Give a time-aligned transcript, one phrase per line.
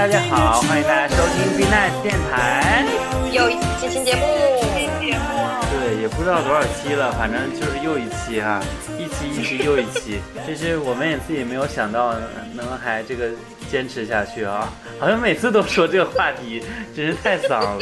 [0.00, 2.86] 大家好，欢迎大家收听 B Nice 电台。
[3.30, 4.22] 又一期新节目，
[4.98, 8.62] 对，也不知道多少期了，反正就是又一期哈，
[8.98, 10.18] 一期一期又一期。
[10.46, 12.14] 其实我们也自己没有想到
[12.54, 13.28] 能还这个
[13.70, 16.64] 坚持下去啊，好像每次都说这个话题，
[16.96, 17.78] 真是太脏了。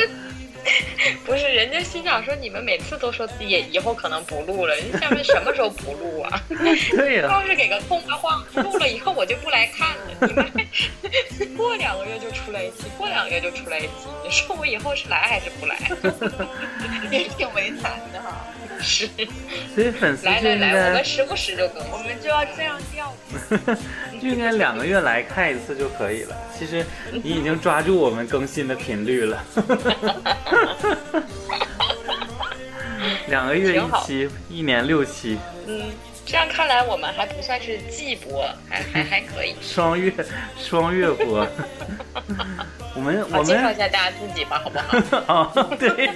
[1.29, 6.43] 不是人家心想说你们每次都说自己以后可能不录了，人家下面什么时候不录啊？
[6.49, 10.27] 对呀、 要是给个空白话，录了以后我就不来看了。
[10.27, 15.77] 你们过两个月就出来一期，过两个月就出来一期，你说我以后是来还是不来？
[17.13, 18.47] 也挺为难的哈。
[18.81, 19.09] 是，
[19.75, 21.93] 所以粉丝来来来，我们时不时就更新。
[21.93, 23.15] 我们就要这样调
[24.21, 26.37] 就应该两个月来看一次就可以了。
[26.57, 29.45] 其实你已经抓住我们更新的频率了。
[33.29, 35.83] 两个月一期，一年六期，嗯，
[36.29, 39.57] 这样看来我们还不算是季播，还还 还可以。
[39.63, 40.13] 双月
[40.59, 41.47] 双月播。
[42.95, 45.35] 我们好，我介绍一下大家自己吧，好不好？
[45.35, 46.11] 啊， 对，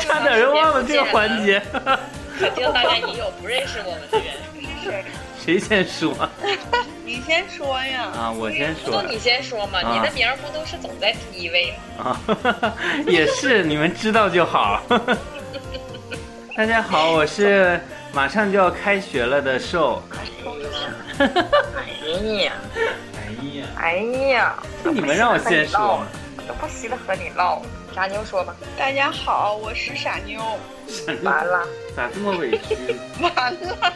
[0.00, 1.62] 差点就忘了这个环节。
[2.40, 5.04] 肯定大家也有不认识我们的人。
[5.40, 6.12] 谁先说
[7.04, 8.10] 你先说呀。
[8.16, 8.32] 啊？
[8.32, 9.78] 我先说不都你先说嘛？
[9.80, 12.18] 啊你的名儿不都是总在第一位吗？
[12.60, 12.74] 啊，
[13.06, 14.82] 也是，你们知道就好。
[16.56, 17.80] 大家好，我是
[18.14, 20.02] 马上就要开学了的瘦。
[20.18, 20.24] 哎
[21.18, 21.28] 呀，
[21.76, 21.88] 哎
[22.42, 22.52] 呀，
[23.16, 23.22] 哎
[23.56, 23.96] 呀，哎
[24.28, 26.06] 呀你们让我先说嘛。
[26.36, 27.62] 我都不稀得和你唠。
[27.94, 30.42] 傻妞说吧，大家好，我是傻妞。
[31.22, 31.66] 完了。
[31.96, 32.76] 咋这么委屈？
[33.20, 33.92] 完了，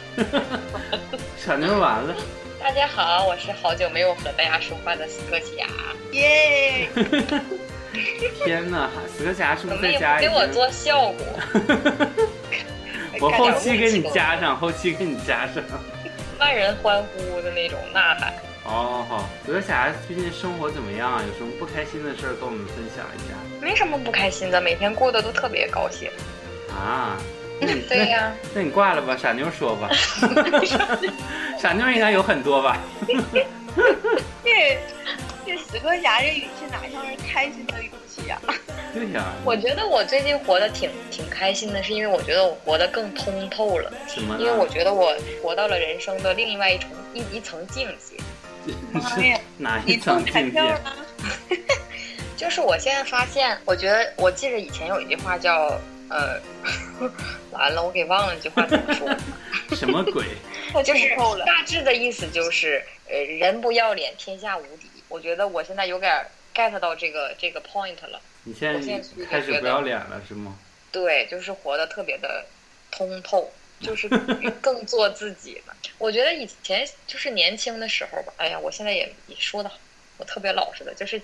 [1.37, 2.15] 傻妞完了。
[2.59, 5.67] 大家好，我是好久没有和大家说话的斯科奇亚。
[6.11, 6.89] 耶！
[8.43, 11.25] 天哪，死磕侠是不是在家给我做效果？
[13.19, 15.63] 我后期给你加上，后期给你加上。
[16.39, 18.33] 万人欢呼的那种呐喊。
[18.63, 21.23] 哦，好，德霞最近生活怎么样啊？
[21.25, 26.09] 有什么不开心的事儿跟我们分享一下没什么不开心的，每天过得都特别高兴。
[26.69, 27.17] 啊？
[27.59, 29.89] 对呀、那你挂了吧，傻妞说吧。
[31.59, 32.77] 傻妞应该有很多吧？
[34.43, 34.77] 这
[35.43, 38.41] 这死哥侠这语气哪像是开心的语气啊？
[38.93, 44.37] 对呀、 我觉得我最近活得挺挺开心的，是因为我觉得我活得更通透了，什么？
[44.39, 48.17] 因为我觉得我活到了人生的另外一重一一层境界。
[48.91, 50.75] 妈呀哪一你中彩层境界？
[52.35, 56.39] 就是我现在发现，我觉得我记得以前有一句话叫呃，
[57.51, 59.09] 完了，我给忘了那句话怎么说，
[59.75, 60.23] 什么鬼？
[60.73, 61.15] 我就是。
[61.45, 64.87] 大致的意思就是，呃，人不要脸，天下无敌。
[65.09, 66.13] 我觉得我现在有点
[66.57, 68.19] get 到这个这个 point 了。
[68.43, 70.57] 你现在在开始不要脸了是吗？
[70.91, 72.45] 对，就是活得特别的
[72.89, 74.07] 通透， 就是
[74.61, 75.75] 更做自己了。
[75.99, 79.71] 我觉得以前就是年轻的时候吧，哎呀，我现在也也说的，
[80.17, 81.21] 我特别老实的，就是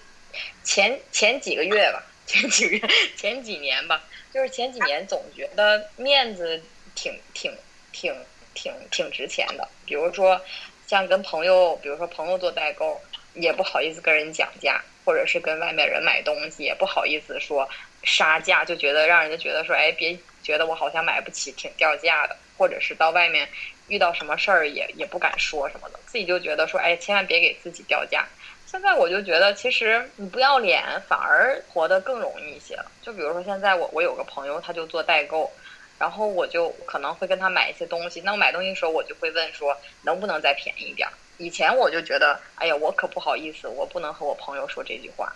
[0.64, 6.62] 前前几个月吧，前几个月前几年吧，就是前几年总觉得面子
[6.94, 7.56] 挺挺
[7.92, 8.14] 挺
[8.54, 10.40] 挺挺值钱的，比如说
[10.88, 13.02] 像跟朋友，比如说朋友做代购，
[13.34, 17.68] 也不好意思跟人讲价，或者是跟外面人买东西，也不好意思说
[18.04, 23.48] 杀价，就觉得让人家觉得说，哎，别觉得我好像买不起，挺掉价的，或者是到外面
[23.88, 28.28] 遇到什么事儿也也不敢说什么的，自己就觉得说，哎，千万别给自己掉价。
[28.66, 32.92] 现在我就觉得，其实你不要脸，反而活得更容易一些了。
[33.04, 35.52] 就比如说现在我我有个朋友，他就做代购，
[36.00, 38.20] 然后我就可能会跟他买一些东西。
[38.22, 41.14] 那我买东西的时候，我就会问说，能不能再便宜一点儿？
[41.38, 45.34] 以前我就觉得，哎呀，我可不好意思，我不能和我朋友说这句话。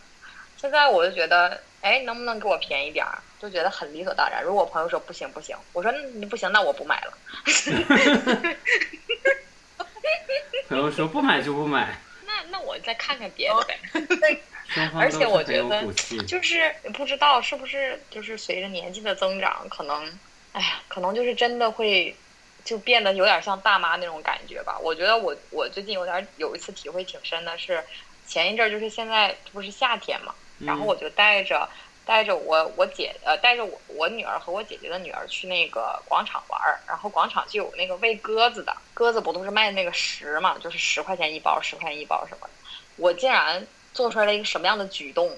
[0.58, 3.20] 现在我就觉得，哎，能不能给我便宜点儿？
[3.40, 4.44] 就觉得很理所当然。
[4.44, 7.14] 如果我朋友说不行不行，我说你不行，那我不买了。
[10.68, 13.80] 朋友说不买就不买， 那那我再看看别的呗。
[14.96, 15.86] 而且我觉得。
[16.28, 20.20] 就是不知道是不是就是随着年纪的增长，可能，
[20.54, 22.14] 哎呀，可能就是真的会
[22.68, 24.78] 就变得有点像大妈那种感觉吧。
[24.82, 27.82] 我觉得我我最近有点有一次体会挺深的是，
[28.28, 31.70] 前一阵儿就是现在不是夏天嘛，然后我就带着
[32.06, 42.54] 带着我我姐呃带着我我女儿和我姐姐的女儿去那个广场玩儿，然后广场就有那个喂鸽子的，鸽子不都是卖那个食嘛，就是十块钱一包，十块钱一包什么的。
[42.98, 45.32] 我竟然做出来了一个什么样的举动？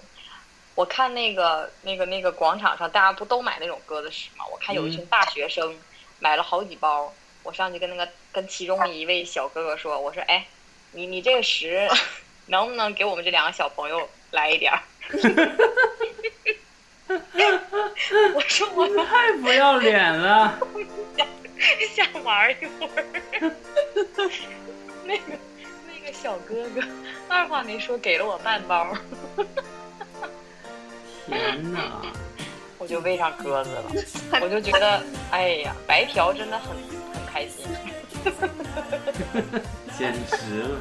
[0.73, 4.45] 我看那个那个那个广场上，大家不都买那种鸽子食吗？
[4.51, 5.77] 我看有一群大学生
[6.19, 7.13] 买了好几包，
[7.43, 10.45] 我上去跟那个跟其中的一位小哥哥说：“我说，哎，
[10.91, 11.87] 你你这个十
[12.47, 14.81] 能不能给我们这两个小朋友来一点儿？”
[18.35, 20.59] 我说我太不要脸了！
[21.95, 23.05] 想玩一会儿。
[25.05, 25.23] 那个
[25.87, 26.81] 那个小哥哥，
[27.27, 28.95] 二话没说给了我半包，
[31.25, 32.01] 天哪！
[32.77, 33.83] 我就喂上鸽子了，
[34.41, 36.98] 我就觉得，哎呀，白嫖真的很很
[37.31, 37.65] 开心。
[39.97, 40.79] 简直了！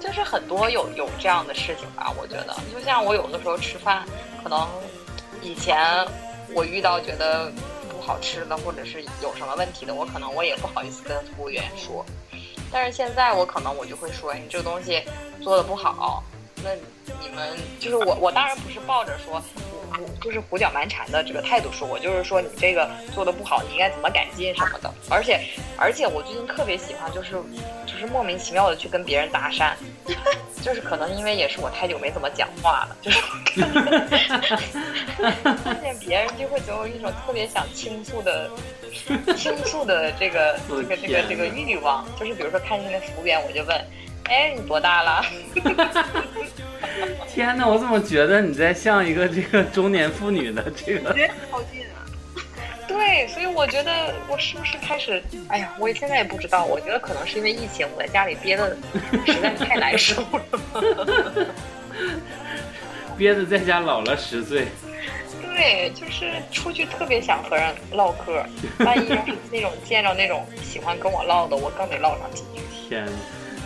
[0.00, 4.04] 就是很多有有这样的事情吧，我觉得，就像我有的时候吃饭，
[4.42, 4.68] 可能
[5.40, 5.78] 以前
[6.54, 7.50] 我遇到觉得
[7.88, 12.04] 不好吃的，或者是有什么问题的，我可能我也不好意思跟服务员说，
[12.72, 15.02] 但是现在我可能我就会说，你这个东西
[15.40, 16.22] 做的不好，
[16.62, 16.70] 那
[17.20, 19.42] 你们就是我，我当然不是抱着说。
[20.22, 24.90] 就是胡搅蛮缠的这个态度说，我就是说你这个做的不好，你应该怎么改进什么的。
[25.10, 25.38] 而且，
[25.76, 27.32] 而且我最近特别喜欢，就是
[27.86, 29.74] 就是莫名其妙的去跟别人搭讪，
[30.64, 33.20] 就是可能因为也是我太久没怎么讲话了，就是
[35.62, 38.50] 看见别人就会总有一种特别想倾诉的
[39.36, 42.06] 倾诉的这个这个这个这个欲望。
[42.18, 43.76] 就是比如说看见那服务员，我就问，
[44.24, 45.22] 哎，你多大了？
[47.28, 51.10] 天哪，我怎么觉得你在像一个这个中年妇女的 这个？
[51.50, 52.04] 靠近啊！
[52.86, 55.22] 对，所以我觉得我是不是开始？
[55.48, 56.64] 哎呀，我现在也不知道。
[56.64, 58.76] 我觉得可能是因为疫情，我在家里憋的
[59.26, 61.46] 实在是太难受了。
[63.16, 64.66] 憋的在家老了十岁。
[65.54, 68.42] 对，就是出去特别想和人唠嗑，
[68.78, 72.62] 万一要是那种见着那种喜欢跟我唠的，我更得唠上几句。
[72.88, 73.06] 天。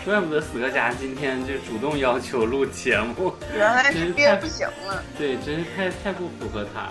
[0.07, 5.03] 怪不得死磕家今天就主动要求录节目，原来是变不行了。
[5.19, 6.89] 对，真是太太不符合他。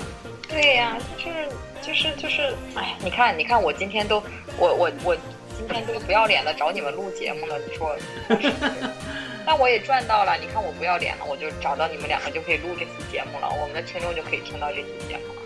[0.50, 1.47] 对呀，就是
[1.81, 4.21] 就是就是，哎呀，你看你看，我今天都
[4.57, 5.15] 我我我
[5.57, 7.95] 今天都不要脸的找你们录节目了，你说？
[9.47, 15.41] 那我也赚到了，你看我不要脸了，我就找到你们两个就可以录这期节目了，我们的听众就可以听到这期节目了，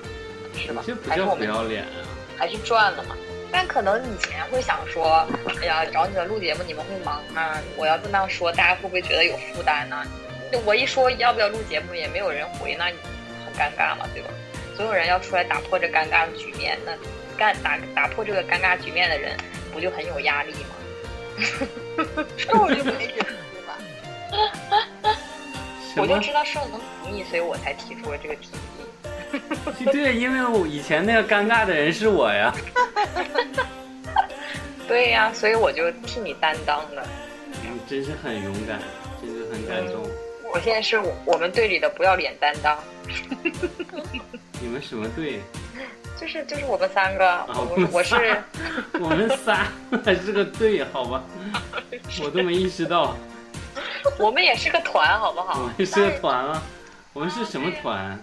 [0.59, 0.83] 是吧？
[0.87, 2.01] 这不叫不要脸啊，
[2.35, 3.15] 还是赚了嘛？
[3.51, 5.27] 但可能以前会想说，
[5.61, 7.57] 哎呀，找你们录节目，你们会忙吗。
[7.75, 10.03] 我要这么样说，大家会不会觉得有负担呢？
[10.65, 14.29] 我一说要不要录节目，也没有人回，那很尴尬嘛，对吧？
[14.75, 16.93] 所有人要出来打破这尴尬的局面，那
[17.37, 19.35] 干打打破这个尴尬局面的人，
[19.73, 20.75] 不就很有压力吗？
[22.37, 23.77] 这我就没觉得对吧？
[25.97, 28.68] 我就知道寿能同意，所以我才提出了这个提议。
[29.91, 32.53] 对，因为我以前那个尴尬的人是我呀。
[34.87, 37.05] 对呀，所以我就替你担当了。
[37.47, 38.79] 你真是很勇敢，
[39.21, 40.07] 真是很感动。
[40.51, 42.77] 我现在是我们队里的不要脸担当。
[44.59, 45.39] 你们什么队？
[46.19, 47.45] 就是就是我们三个。
[47.47, 48.41] 我我是。
[48.99, 49.67] 我们仨
[50.03, 51.23] 还是个队，好吧？
[52.23, 53.15] 我都没意识到。
[54.17, 55.61] 我们也是个团，好不好？
[55.61, 56.61] 我们是个团啊！
[57.13, 58.19] 我们是什么团？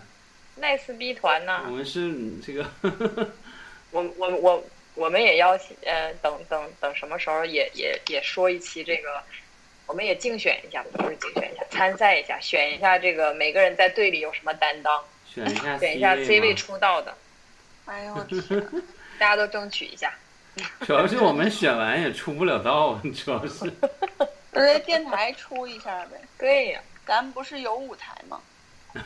[0.56, 1.62] 奈斯 B 团呢？
[1.66, 2.12] 我们是
[2.44, 2.66] 这个，
[3.90, 4.64] 我我我
[4.94, 9.22] 我们也邀请，呃，等等等什么时候也也也说一期这个，
[9.86, 17.14] 我们也竞选一下，不是竞选一下，参赛一下，选一下这个每个人在队里有什么担当，选一下选一下 C 位出道的。
[17.84, 18.40] 哎呦我天！
[19.18, 20.12] 大家都争取一下。
[20.80, 23.70] 主要是我们选完也出不了道， 主要是。
[24.52, 26.18] 在电台出一下呗。
[26.38, 28.40] 对呀，咱们不是有舞台吗？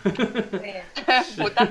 [0.04, 0.82] 对，
[1.37, 1.66] 不大，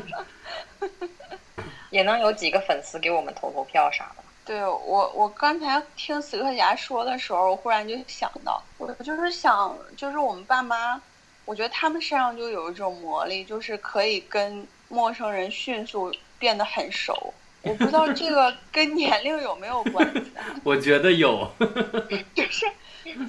[1.89, 4.24] 也能有几个粉丝给我们投投票啥的。
[4.46, 11.00] 对我，我刚才听死磕侠说的时候，我忽然就想到，我就是想，就是我们爸妈，
[11.46, 17.34] 我觉得他们身上就有一种魔力，就是可以跟陌生人迅速变得很熟。
[17.62, 20.32] 我不知道这个 跟年龄有没有关系。
[20.63, 21.51] 我觉得有，
[22.34, 22.65] 就是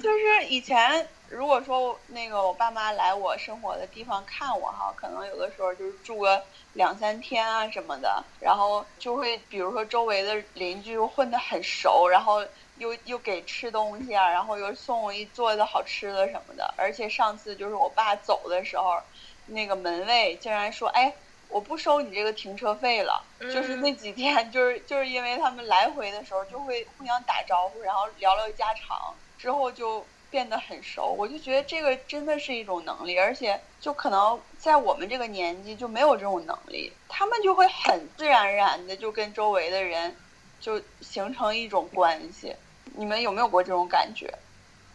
[0.01, 1.07] 就是以前。
[1.31, 12.45] 如果说那个我爸妈来我生活的地方看我哈，可能有的时候就是住个两三天啊什么的，然后就会比如说周围的邻居混得很熟，然后
[12.77, 16.73] 又又给吃东西啊，然后又送一做的好吃的什么的。
[16.77, 18.99] 而且上次就是我爸走的时候，
[19.45, 21.13] 那个门卫竟然说：“哎，
[21.47, 30.05] 我不收你这个停车费了。”就是那几天，就是 就是因为他们来回的时候就会互相打招呼，然后聊聊家常，之后就。
[30.31, 40.15] 变得很熟，我就觉得这个真的是一种能力，而且就可能在我们这个年纪就没有这种能力，他们就会很自然而然的就跟周围的人
[40.59, 42.55] 就形成一种关系。
[42.95, 44.33] 你们有没有过这种感觉？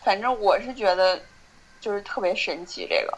[0.02, 1.20] 反正我是觉得
[1.80, 2.86] 就是特别神奇。
[2.88, 3.12] 这个，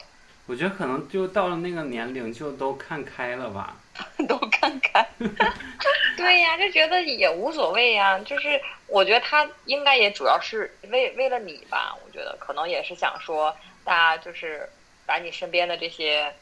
[0.46, 3.76] 我觉得可能就到了那个年龄就都看开了吧。
[4.28, 5.06] 都看看，
[6.16, 8.18] 对呀，就觉得也无所谓呀。
[8.24, 11.96] 就是我觉得他应该也主要是为为了你吧。
[12.04, 14.68] 我觉得可能也是想说，大家就是
[15.06, 16.32] 把你身边的这些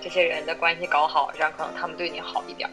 [0.00, 2.68] 这些人的关系搞好，这样可能他们对你好一点。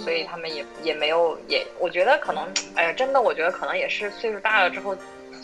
[0.00, 4.94] 所以他们也也没有也，我觉得可能，哎呀，真的，我觉得可能也是岁数大了之后，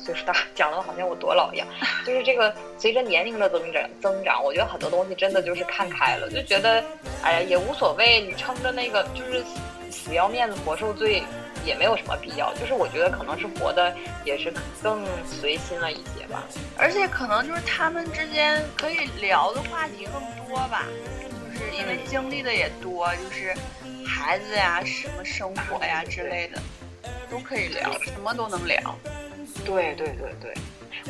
[0.05, 1.67] 岁数大，讲的好像我多老一样。
[2.05, 6.85] 就是这个随着年龄的增长增长，我觉得很多东西真的就是看开了，就觉得
[7.23, 9.43] 哎呀也无所谓，你撑着那个就是
[9.91, 11.23] 死要面子活受罪
[11.65, 12.53] 也没有什么必要。
[12.55, 13.95] 就是我觉得可能是活的
[14.25, 16.45] 也是更随心了一些吧，
[16.77, 20.85] 而且可能就是他们之间可以聊的话题更多吧，
[21.23, 23.55] 就是因为经历的也多，就是
[24.07, 26.61] 孩子呀、什么生活呀之类的。
[27.31, 28.79] 都可以聊，什么都能聊。
[29.65, 30.55] 对对对对，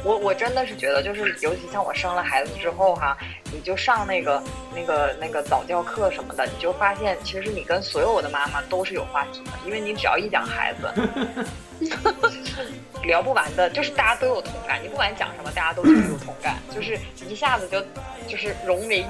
[0.04, 3.16] 我我真的是觉得，就是尤其像我生了孩子之后哈，
[3.52, 4.42] 你就上那个
[4.74, 10.88] 那个那个早教课什么的，你就发现其实你跟所有的妈妈都是有话题的，因为你只要一讲孩子，
[13.04, 17.80] 聊不完的，就是大家都有同感，你不管讲什么，大家都是有同感，就是一下子就
[18.28, 19.06] 就是融为一。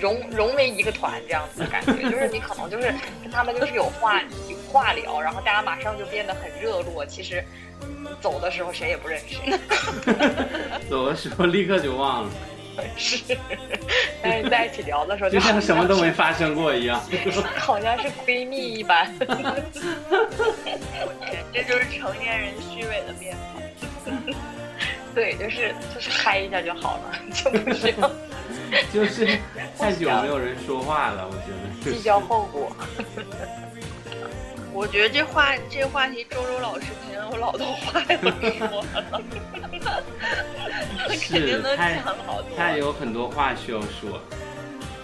[0.00, 2.90] 融融为一个团这样子的感觉，就是你可能就是
[3.22, 4.18] 跟他们就是有话
[4.48, 7.04] 有话聊，然后大家马上就变得很热络。
[7.04, 7.44] 其实
[8.20, 9.36] 走的时候谁也不认识，
[10.88, 12.30] 走的时候立刻就忘了。
[12.96, 13.36] 是，
[14.22, 17.02] 但是在一起聊的时候就像什么都没发生过一样，
[17.58, 19.12] 好像是闺蜜一般。
[19.18, 23.60] 我天，这就是成年人虚伪的面貌。
[25.14, 28.10] 对，就是就是嗨一下就好了， 就不需要。
[28.94, 29.38] 就是
[29.76, 31.48] 太久没有人说话了，我觉
[31.90, 32.70] 得计较后果。
[34.72, 39.20] 我觉得这话这话题，周周老师肯定有老多话要说了，
[41.20, 42.50] 肯定能讲好多。
[42.56, 44.20] 他有很多话需要说。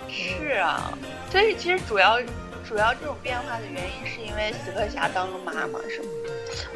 [0.09, 0.93] 是啊，
[1.31, 2.21] 所以其实主要
[2.67, 6.09] 主要这种变化的原因，是因为死磕侠当了妈妈，是吗？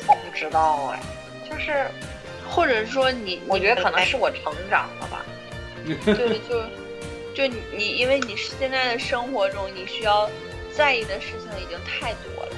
[0.07, 1.01] 我不知道哎，
[1.49, 1.87] 就是，
[2.49, 5.25] 或者说你，我觉得可能是我成长了吧。
[6.05, 6.63] 对， 就
[7.35, 10.29] 就你你，因为你现在的生活中，你需要
[10.77, 12.53] 在意的事情已经太多了，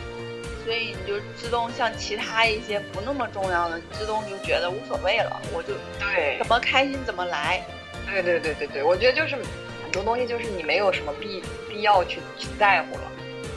[0.64, 5.40] 所以你就自动像其他一些不那么重要的，自动就觉得无所谓了。
[5.52, 7.62] 我就对，怎么开心怎么来。
[8.06, 9.36] 对对对对对，我觉得就是
[9.82, 13.04] 很多东西就是你没有什么必必要去去在乎了。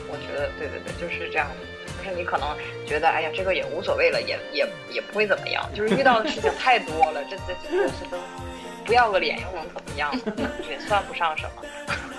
[0.08, 1.66] 我觉得对对对，就是这样子
[2.02, 5.68] 就是你可能觉得哎呀这个也无所谓了，也也也不会怎么样。
[5.74, 8.18] 就是遇到的事情太多了，这这这是都。
[8.84, 10.14] 不要个脸又能怎么样？
[10.70, 11.62] 也算不上什么。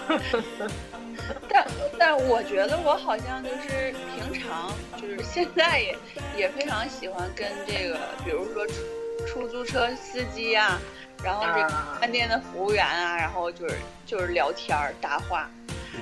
[1.50, 1.68] 但
[2.00, 5.98] 但我觉得我好像就是平常就是 现在也
[6.38, 8.74] 也非常喜欢跟这个，比如说出
[9.28, 10.80] 出租车司机啊，
[11.24, 11.68] 然后这
[12.00, 15.50] 饭店的服务员啊，然后就是就是聊天搭话，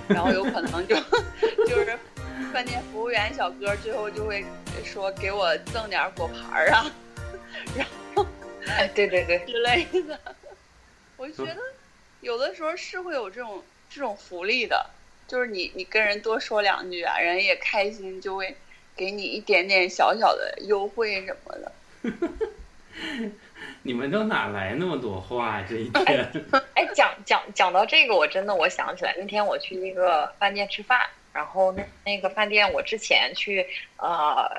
[0.07, 0.95] 然后有可能就
[1.65, 1.97] 就是
[2.51, 4.45] 饭店服务员小哥最后就会
[4.83, 6.91] 说给我赠点果盘啊，
[7.75, 8.25] 然后
[8.67, 10.19] 哎对对对之类的。
[11.17, 11.57] 我觉得
[12.19, 13.63] 有的时候是会有这种
[13.95, 14.89] 这种福利的，
[15.25, 18.53] 就是你你跟人多说两句啊，人也开心，就会
[18.93, 21.71] 给你一点点小小的优惠什么的。
[23.83, 25.61] 你们都哪来那么多话？
[25.61, 26.29] 这一天？
[26.75, 30.99] 哎，讲讲讲到这个，我真的我想起来，那天我去一个饭店吃饭。
[31.35, 34.49] 然后那那个饭店，我之前去，呃，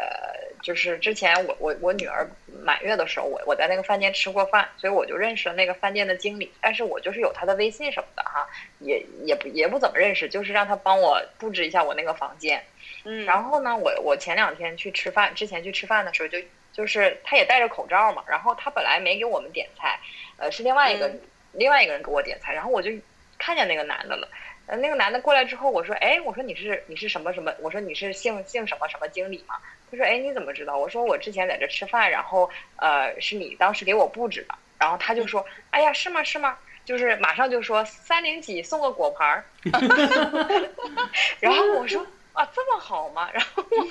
[0.63, 2.29] 就是之前我我我女儿
[2.63, 6.53] 满月的时候，我我在那个饭店吃过饭，所以我就认识了那个饭店的经理。
[6.61, 8.47] 但是我就是有他的微信什么的哈，
[8.81, 12.63] 也也不也不怎么认识，就是让他帮我布置一下我那个房间。
[13.05, 13.25] 嗯。
[13.25, 16.39] 然后呢，我我前两天去吃饭，之前去吃饭的时候，就
[16.75, 18.23] 就是他也戴着口罩嘛。
[18.29, 19.99] 然后他本来没给我们点菜，
[20.37, 21.11] 呃，是另外一个
[21.53, 22.53] 另外一个人给我点菜。
[22.53, 22.91] 然后我就
[23.39, 24.29] 看见那个男的了。
[24.67, 27.55] 呃，那个男的过来之后，我说，哎，我说你是你是什么什么？
[27.61, 29.55] 我说你是姓姓什么什么经理吗？
[29.91, 30.77] 他说，哎，你怎么知道？
[30.77, 34.55] 我说我之前在这吃饭，然后呃，是你当时给我布置的。
[34.79, 36.59] 然后他就说，哎呀，是吗是吗？
[36.85, 39.45] 就是马上就说三零几送个果盘儿。
[41.41, 43.31] 然后我说，啊，这么好吗？
[43.33, 43.85] 然后我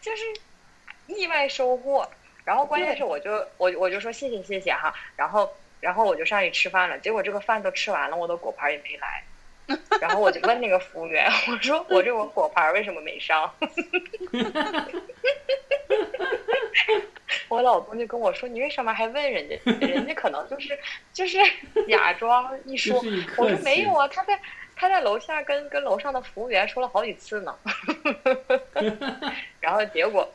[0.00, 0.24] 就是
[1.06, 2.08] 意外收获。
[2.44, 4.94] 然后关键是我就我我就说谢谢谢谢哈。
[5.16, 6.98] 然后然后我就上去吃饭了。
[6.98, 9.24] 结果这个饭都吃完了，我的果盘也没来。
[10.00, 13.52] 然后我就问那个服务员，我说我这个果盘为什么没上？
[17.48, 19.56] 我老公就跟我说，你为什么还问人家？
[19.86, 20.78] 人家可能就是
[21.12, 21.38] 就是
[21.88, 22.96] 假装一说。
[23.36, 24.38] 我说没有啊，他在
[24.74, 27.56] 他在楼下跟跟楼上的服务员说了好几次呢。
[29.60, 30.28] 然后结果。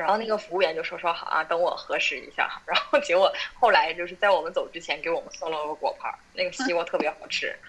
[0.00, 2.60] 然后那个服务员就说说好啊，等我核实一下。
[2.66, 7.54] 然后结果后来就是在我们走之前给我们送了个果盘，那个西瓜特别好吃。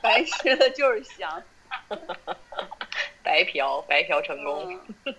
[0.00, 1.42] 白吃的就是香，
[3.22, 4.80] 白嫖白嫖成功。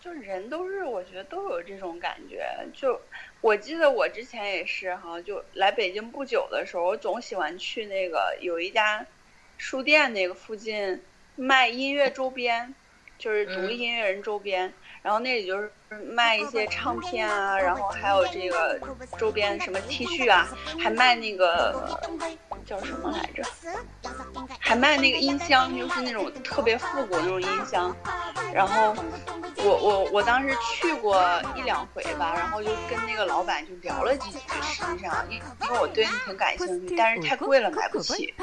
[0.00, 2.46] 就人都是我觉得都有这种感觉。
[2.74, 3.00] 就
[3.40, 9.04] 我记得我之前也是哈，就来北京不久的时候，我总喜欢去那个有一家
[9.56, 11.02] 书店那个附近
[11.36, 12.74] 卖音乐周边。
[13.18, 15.70] 就是独立音乐人周边，然后那里就是
[16.12, 18.78] 卖一些唱片啊，然后还有这个
[19.18, 21.98] 周边什么 T 恤啊，还卖那个
[22.66, 23.42] 叫什么来着？
[24.58, 27.94] 还卖那个音箱，就是那种特别复古那种音箱。
[28.52, 28.94] 然后
[29.56, 31.22] 我我我当时去过
[31.56, 34.38] 一两回吧，然后就跟那个老板就聊了几句。
[34.62, 38.34] 实际上，因因为我对那挺感兴趣，但是太贵了买不起。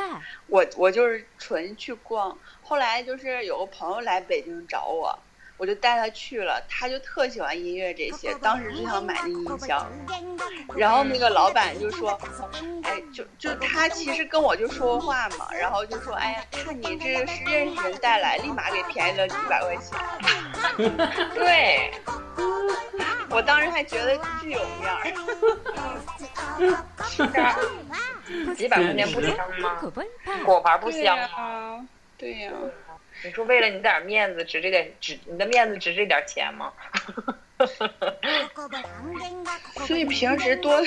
[0.48, 2.38] 我我就是纯去逛。
[2.72, 5.14] 后来就是有个朋友来北京找我。
[5.58, 9.86] 我就带他去了，他就特喜欢音乐这些，当时就想买那音箱，
[10.76, 12.18] 然后那个老板就说，
[12.84, 20.00] 哎，就就他其实跟我就说过话嘛，然后就说，哎呀，看你这个是认识人带来，立马给便宜了几百块钱。
[21.36, 21.92] 对，
[23.30, 25.12] 我当时还觉得巨有面儿，
[28.56, 29.80] 几百块钱不香吗？
[30.44, 31.88] 果盘不香吗？
[32.22, 32.52] 对呀。
[33.24, 36.72] 你说为了你点面子值这点值你的面子值这点钱吗？
[39.86, 40.82] 所以平时多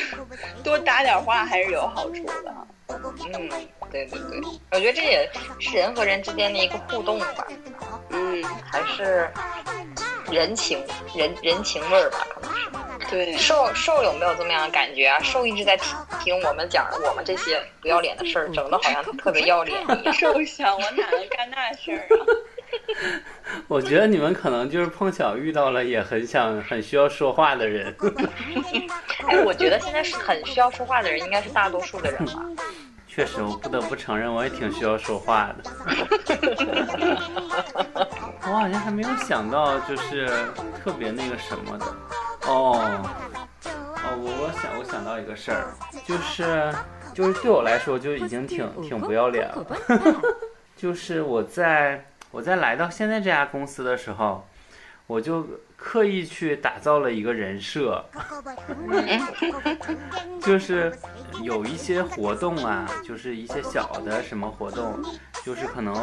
[0.62, 2.66] 多打点话还是有好处的。
[2.88, 4.40] 嗯，对对对，
[4.72, 7.46] 我觉得这也是人和人之间的一个互动吧。
[8.10, 9.30] 嗯，还是
[10.32, 10.84] 人情
[11.14, 12.64] 人人情味儿吧，可能是。
[13.08, 15.20] 对，瘦瘦有没有这么样的感觉啊？
[15.20, 19.80] 瘦一直在听听我们讲我们这些不要脸的事儿，整的好像特别要脸。
[20.12, 22.26] 瘦想，我哪能干那事儿啊？
[23.68, 27.94] 我觉得你们可能就是碰巧遇到了也很想、很需要说话的人。
[29.28, 32.44] 哎，我觉得现在是很需要说话的人，应该是大多数的人吧。
[33.14, 35.70] 确实，我不得不承认，我也挺需要说话的。
[38.42, 40.26] 我好像还没有想到，就是
[40.82, 41.86] 特别那个什么的。
[42.48, 43.00] 哦，
[43.64, 45.68] 哦，我我想我想到一个事儿，
[46.04, 46.74] 就是
[47.14, 49.64] 就是对我来说就已经挺挺不要脸了。
[50.76, 54.44] 就是我在我在来到现在这家公司的时候，
[55.06, 55.46] 我就
[55.84, 58.02] 刻意去打造了一个人设，
[60.40, 60.90] 就是
[61.42, 64.98] 有一些活动啊，就是一些小的什么活动，
[65.44, 65.94] 就是可能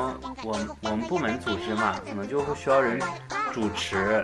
[0.43, 2.99] 我我们部门组织嘛，可能就会需要人
[3.51, 4.21] 主持。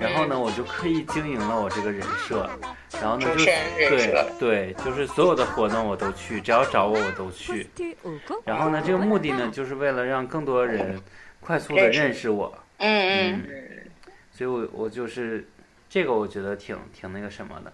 [0.00, 2.50] 然后呢，我就刻意经营了我这个人设，
[3.00, 7.70] 然后呢，就对对，就是所有的活动我都去，只要找我我都去。
[8.44, 11.00] 然后呢，这个目的呢，就是为了让更多人
[11.38, 12.52] 快速的认识我。
[12.78, 13.61] 嗯嗯。
[14.42, 15.48] 所以我我就是
[15.88, 17.72] 这个，我觉得挺挺那个什么的。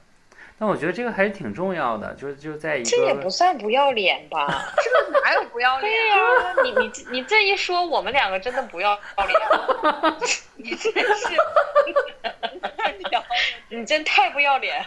[0.59, 2.91] 但我觉得这个还是挺重要的，就是就在一个。
[2.91, 4.47] 这也不算不要脸吧？
[4.77, 5.91] 这哪有不要脸？
[5.91, 6.17] 对呀，
[6.63, 10.13] 你你你这一说，我们两个真的不要脸。
[10.57, 11.03] 你真是。
[13.71, 14.85] 你真太不要脸！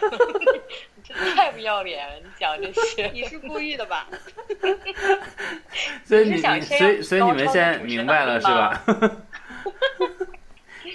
[0.94, 2.06] 你真太不要脸！
[2.22, 4.06] 你讲这些， 你是故意的吧？
[6.04, 8.82] 所以你所以所以你们现在明白了是吧？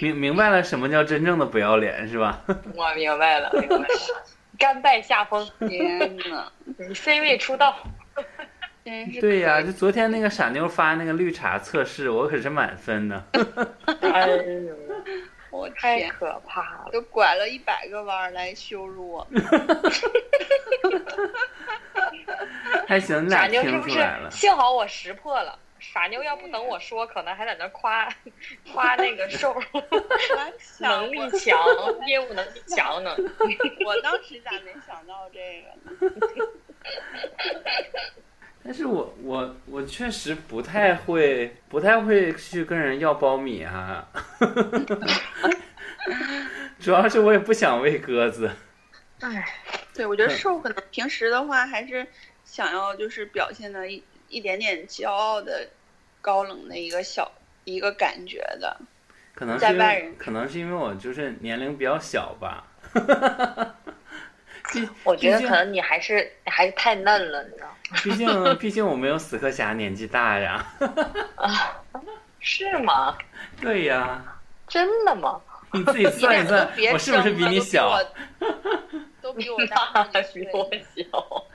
[0.00, 2.40] 明明白了什么叫真正的不要脸是吧？
[2.74, 3.50] 我明白了，
[4.58, 5.48] 甘拜下风。
[5.68, 7.76] 天呐，你 C 位出道，
[8.84, 9.60] 真是对呀！
[9.62, 13.24] 就昨天那个傻妞发那个绿茶测试，我可是满分呢。
[14.00, 14.76] 哎呦！
[15.50, 19.26] 我太可怕了，都拐了一百个弯来羞辱我。
[22.86, 23.98] 还行，傻妞是不是？
[24.30, 25.58] 幸好我识破了，
[25.92, 28.08] 傻妞要不等我说，可能还在那夸
[28.72, 29.54] 夸那个 瘦，
[30.80, 31.58] 能力强，
[32.06, 33.16] 业务能力强呢。
[33.86, 35.68] 我当时咋没想到这个
[36.40, 36.46] 呢？
[38.64, 44.06] 但是我我我确实不太会，不太会去跟人要苞米啊。
[46.78, 48.50] 主要是我也不想喂鸽子。
[49.20, 49.44] 哎，
[49.94, 52.06] 对，我觉得瘦可能平时的话还是
[52.44, 55.66] 想要就是表现的一一点点骄傲的
[56.20, 57.30] 高冷的一个小
[57.64, 58.76] 一个感觉的。
[59.34, 62.64] 可能是因为可能是因为我就是年龄比较小吧。
[65.04, 67.74] 我觉得可能你还是还是太嫩了，你知道。
[68.02, 70.66] 毕竟毕竟我没有死磕侠年纪大呀。
[71.36, 71.82] 啊，
[72.40, 73.16] 是吗？
[73.60, 74.22] 对呀。
[74.66, 75.40] 真的吗？
[75.72, 77.98] 你自己算一算，我是不是比你小？
[79.22, 80.04] 都比我大，
[80.34, 81.46] 比我小。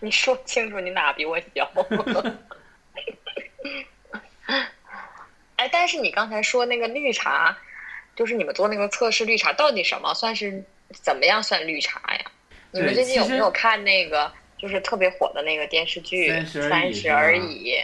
[0.00, 1.68] 你说清楚，你哪比我小？
[5.56, 7.56] 哎，但是你刚才说那个绿茶，
[8.16, 12.24] 就是你们做那个测试绿茶，到底什么算是怎么样算绿茶呀？
[12.72, 16.28] 你们最近有没有看那个就是特别火的那个电视剧
[16.68, 17.76] 《三十而已》？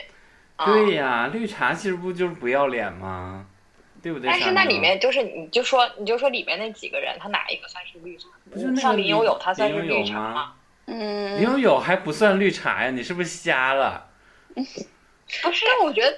[0.65, 3.47] 对呀，绿茶其实不就是不要脸吗？
[4.03, 4.29] 对不对？
[4.29, 8.27] 但是那里面就是你就说你就说里面那几个人，他哪一个算是绿茶？
[8.81, 10.55] 像林有有，他算是绿茶吗？
[10.87, 12.91] 嗯，林有有还不算绿茶呀？
[12.91, 14.09] 你是不是瞎了？
[15.41, 16.15] 不是，但我觉得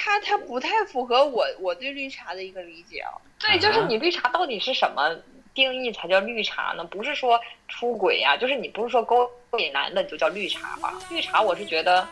[0.00, 3.10] 它它不太符合我我对绿茶的一个理解啊。
[3.40, 5.12] 对，就是你绿茶到底是什么
[5.52, 6.84] 定义才叫绿茶呢？
[6.84, 10.94] 不是说出轨呀、就是你不是说勾引男的就叫绿茶吧？
[11.10, 12.06] 绿茶我是觉得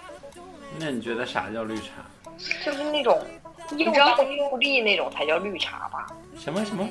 [0.81, 1.92] 那你觉得啥叫绿茶？
[2.64, 3.25] 就是那种
[3.77, 6.09] 又当又立那种才叫绿茶吧？
[6.37, 6.88] 什么什么？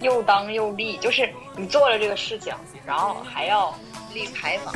[0.00, 2.54] 又当又立，就是你做了这个事情，
[2.84, 3.74] 然后还要
[4.12, 4.74] 立牌坊，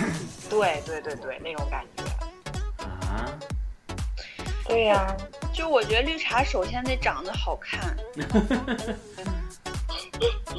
[0.49, 2.05] 对对对对那种感觉。
[2.87, 3.29] 啊？
[4.67, 5.17] 对呀、
[5.59, 7.97] 就我觉得绿茶首先得长得好看，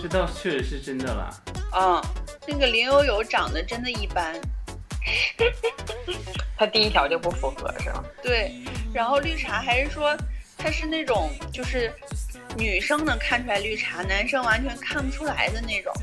[0.01, 1.33] 这倒确实是真的啦。
[1.73, 2.03] 嗯，
[2.45, 4.37] 那个林有有长得真的一般，
[6.57, 8.03] 他第一条就不符合是吧？
[8.21, 8.53] 对，
[8.93, 10.17] 然后绿茶还是说
[10.57, 11.89] 他是那种就是
[12.57, 15.93] 女生能看出来绿茶，男生完全看不出来的那种，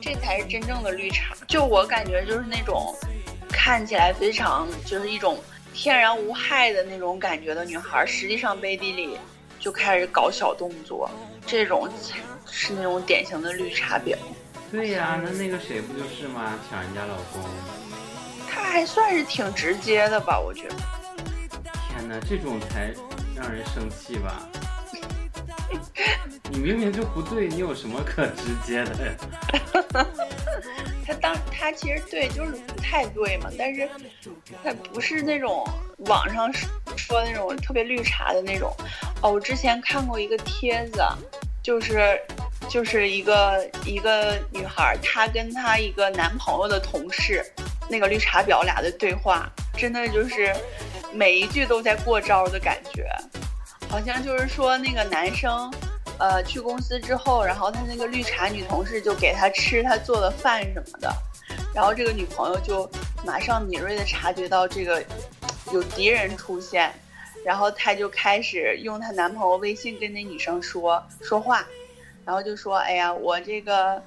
[0.00, 1.34] 这才是真正的绿茶。
[1.48, 2.96] 就我感觉就是那种
[3.48, 5.42] 看起来非常就是一种
[5.74, 9.18] 天然无害的那种感觉的女孩，实际上背地里
[9.58, 11.10] 就开始搞小动作，
[11.46, 12.18] 这种才
[12.50, 14.16] 是那种典型的绿茶婊。
[14.70, 16.58] 对呀、那那个谁不就是吗？
[16.70, 17.42] 抢人家老公。
[18.48, 20.74] 她还算是挺直接的吧，我觉得。
[21.88, 22.92] 天哪，这种才
[23.34, 24.48] 让人生气吧？
[26.50, 29.14] 你明明就不对，你有什么可直接的呀？
[31.06, 33.88] 他当他其实对，就是不太对嘛，但是
[34.62, 35.66] 他不是那种
[36.06, 36.52] 网上
[36.96, 38.72] 说那种特别绿茶的那种。
[39.22, 41.02] 哦，我之前看过一个帖子，
[41.62, 42.20] 就是
[42.68, 47.44] 就是一个一个女孩，她跟她一个男朋友的同事，
[47.88, 50.54] 那个绿茶婊俩的对话，真的就是
[51.12, 53.06] 每一句都在过招的感觉，
[53.88, 55.72] 好像就是说那个男生。
[56.22, 61.12] 呃，去公司之后，然后他那个绿茶女同事就给他吃他做的饭什么的，
[61.74, 62.88] 然后这个女朋友就
[63.26, 65.04] 马上敏锐的察觉到这个
[65.72, 66.94] 有敌人出现，
[67.44, 71.66] 然后她就开始用她男朋友微信跟那女生说说话，
[72.24, 74.00] 然后就说：“哎呀，我这个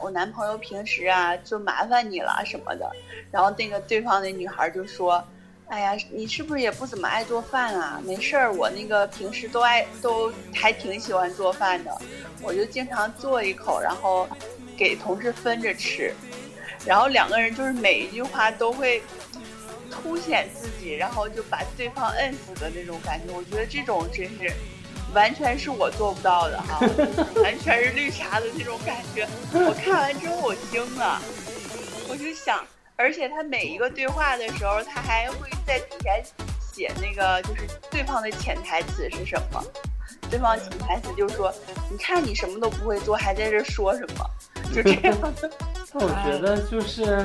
[0.00, 2.90] 我男朋友平时啊就麻烦你了什么的。”
[3.30, 5.22] 然后那个对方那女孩就说。
[5.68, 8.00] 哎呀，你是不是也不怎么爱做饭啊？
[8.02, 11.94] 没事儿，我那个平时都爱都还挺喜欢做饭的，
[12.40, 14.26] 我就经常做一口，然后
[14.76, 16.12] 给同事分着吃。
[16.86, 19.02] 然后两个人就是每一句话都会
[19.90, 23.34] 凸显自己，然后就把对方摁死的那种感觉。
[23.34, 24.50] 我觉得这种真是
[25.12, 26.80] 完全是我做不到的哈，
[27.42, 29.28] 完全是绿茶的那种感觉。
[29.52, 31.20] 我看完之后我惊了，
[32.08, 32.64] 我就想。
[33.00, 36.10] 而且他每一个对话的时候，他还会在底下
[36.60, 39.64] 写那个，就是对方的潜台词是什么。
[40.28, 41.54] 对方潜台词就说
[41.90, 44.26] ：“你看你什么都不会做，还在这说什么？”
[44.74, 45.50] 就这样的。
[45.94, 47.24] 那我觉得就是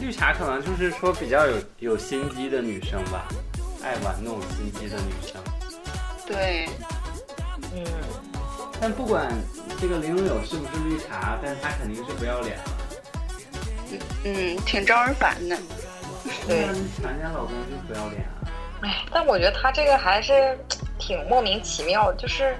[0.00, 3.26] 绿茶，可能就是说比较有有心机的女生吧，
[3.82, 5.42] 爱玩弄心机的女生。
[6.26, 6.68] 对，
[7.74, 7.84] 嗯，
[8.78, 9.32] 但不管
[9.80, 12.64] 这个林有有是不是绿茶，但是她肯定是不要脸了。
[14.24, 15.56] 嗯，挺招人烦的。
[16.46, 18.50] 对那你抢人家老公就不要脸啊！
[18.82, 20.58] 哎，但我觉得他这个还是
[20.98, 22.56] 挺莫名其妙，就是，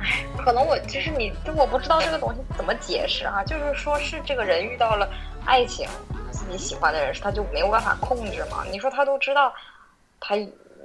[0.00, 3.44] 哎，可能我就是你，就我不知道这个东西怎么解释啊。
[3.44, 5.08] 就是说是这个人遇到了
[5.44, 5.88] 爱情，
[6.32, 8.64] 自己喜欢的人，他就没有办法控制嘛。
[8.70, 9.54] 你说他都知道
[10.18, 10.34] 他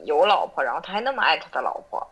[0.05, 2.07] 有老婆，然后他还那么爱他的老婆，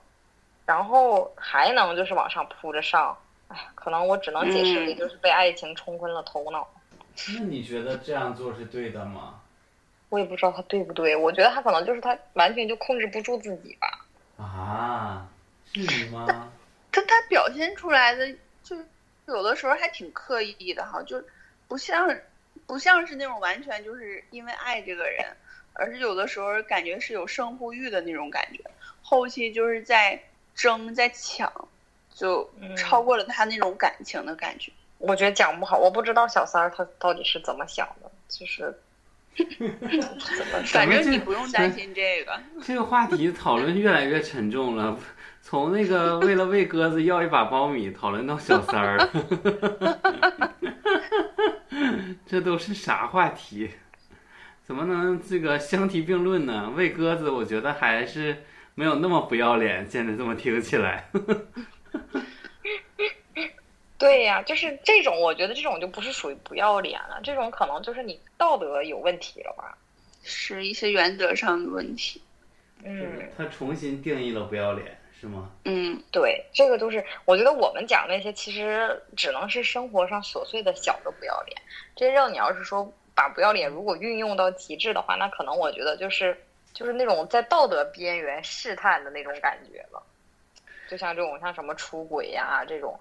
[0.65, 3.15] 然后还能就是往上扑着上，
[3.49, 6.67] 哎，可能我只能解释为嗯就是被爱情冲昏了头脑。
[7.27, 9.41] 那你觉得这样做是对的吗？
[10.09, 14.05] 我也不知道他对不对，我觉得他可能就是他完全就控制不住自己吧。
[14.43, 15.29] 啊，
[15.71, 16.51] 至于吗？
[16.91, 18.27] 他他表现出来的
[18.63, 18.75] 就
[19.27, 21.23] 有的时候还挺刻意的哈，就
[21.67, 22.09] 不像
[22.65, 25.23] 不像是那种完全就是因为爱这个人，
[25.73, 28.63] 而是有的时候感觉是有胜负欲的那种感觉，
[29.03, 30.19] 后期就是在
[30.55, 31.51] 争在抢，
[32.15, 34.71] 就嗯超过了他那种感情的感觉。
[34.99, 38.73] 我觉得讲不好，我不知道小三儿他到底是怎么想的，就是
[39.35, 39.47] 怎
[40.51, 44.97] 么反正你不用担心这个，这个话题讨论越来越沉重了，
[45.41, 49.09] 从那个为了喂鸽子要一把苞米讨论到小三儿了，
[52.27, 53.71] 这都是啥话题？
[54.65, 56.71] 怎么能这个相提并论呢？
[56.75, 58.43] 喂鸽子，我觉得还是
[58.75, 59.87] 没有那么不要脸。
[59.89, 61.09] 现在这么听起来，
[63.99, 69.77] 对呀、就是这种，我觉得这种就不是属于不要脸了，这种可能就是你道德有问题了吧？
[70.23, 72.21] 是一些原则上的问题。
[72.83, 75.51] 嗯，他重新定义了不要脸，是吗？
[75.65, 81.61] 嗯，对，这个就是我觉得我们讲那些其实只能是生活上琐碎的小的不要脸，
[81.95, 86.37] 真正你要是说把不要脸如果运用到极致的话，那可能我觉得就是
[86.73, 90.01] 就是那种在道德边缘试探的那种感觉了。
[90.89, 92.99] 就像这种像什么出轨呀这种，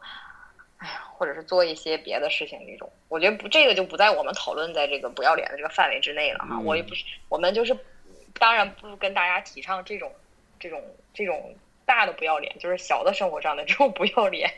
[0.79, 6.59] 哎呀，或者是做一些别的事情这种，我觉得不，这个就不在我们讨论在这个不要脸的这个范围之内了哈。
[6.61, 7.77] 我也不是，我们就是，
[8.39, 10.13] 当然不跟大家提倡这种
[10.59, 14.51] 这种这种大的不要脸，就是小的生活上的这种不要脸。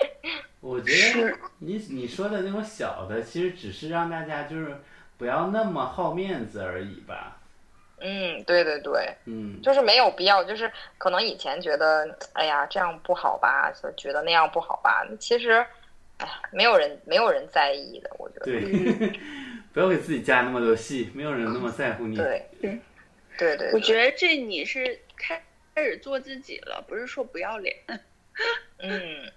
[0.60, 4.80] 我觉得你你说的那种小的，其实只是让大家就是
[5.16, 7.40] 不要那么好面子而已吧。
[8.00, 15.04] 嗯，对对对，嗯，就是没有必要，就是可能以前觉得，哎呀，这样不好吧，就觉得那样不好吧。
[15.18, 15.66] 其实，
[16.18, 18.44] 哎，没有人没有人在意的，我觉得。
[18.44, 18.60] 对，
[19.74, 22.16] 不要给自己加那么多戏，没有人那么在乎你。
[22.16, 22.78] 对，对，
[23.36, 23.72] 对对。
[23.72, 25.42] 我觉得这你是开
[25.74, 27.74] 开始做自己了，不是说不要脸。
[28.78, 29.32] 嗯，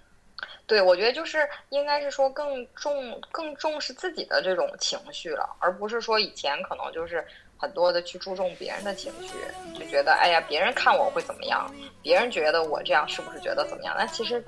[0.68, 7.26] 对，我觉得就是应该是说更重更重视自己的这种情绪了，而不是说以前可能就是。
[7.62, 9.34] 很多的去注重别人的情绪，
[9.78, 11.72] 就觉得哎呀，别人看我会怎么样？
[12.02, 13.94] 别人觉得我这样是不是觉得怎么样？
[13.96, 14.44] 那其实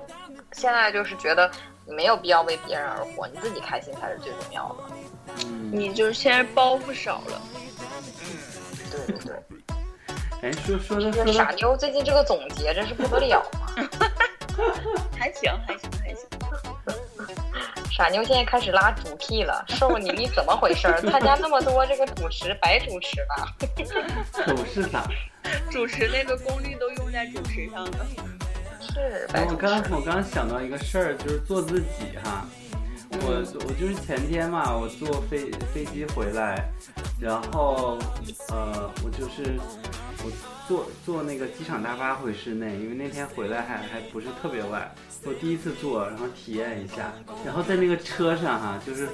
[0.51, 1.49] 现在就是觉得
[1.85, 4.83] 你没有必要为别人而活，你自己开心才是最重要的。
[5.45, 7.41] 嗯，你就是现在包袱少了。
[8.03, 8.37] 嗯，
[8.91, 9.33] 对对对。
[10.43, 13.79] 哎，说说的说傻妞最近这个总结真是不得了啊！
[15.17, 16.27] 还行还行还行。
[17.91, 20.87] 傻妞现在开始拉主 K 了，瘦你你怎么回事？
[21.09, 23.55] 参加那么多这个主持，白主持了？
[24.47, 25.07] 主持啥？
[25.71, 28.05] 主持那个功力都用在主持上了。
[28.81, 29.27] 是。
[29.49, 32.45] 我刚我刚想到一个事儿，就是做自己哈。
[33.21, 36.69] 我我就是前天嘛，我坐飞飞机回来，
[37.19, 37.97] 然后
[38.49, 39.57] 呃，我就是
[40.23, 40.31] 我
[40.67, 44.89] 坐坐那个机场大巴回室内，因为那天回来还还不是特别晚。
[45.23, 47.11] 我第一次坐，然后体验一下，
[47.43, 49.07] 然后在那个车上哈，就是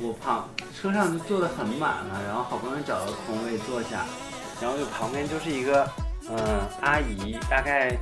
[0.00, 4.04] 我旁车上就坐的很满了，然后好不容易找到空位坐下，
[4.60, 5.88] 然后就旁边就是一个
[6.28, 6.36] 嗯
[6.80, 7.96] 阿姨，大概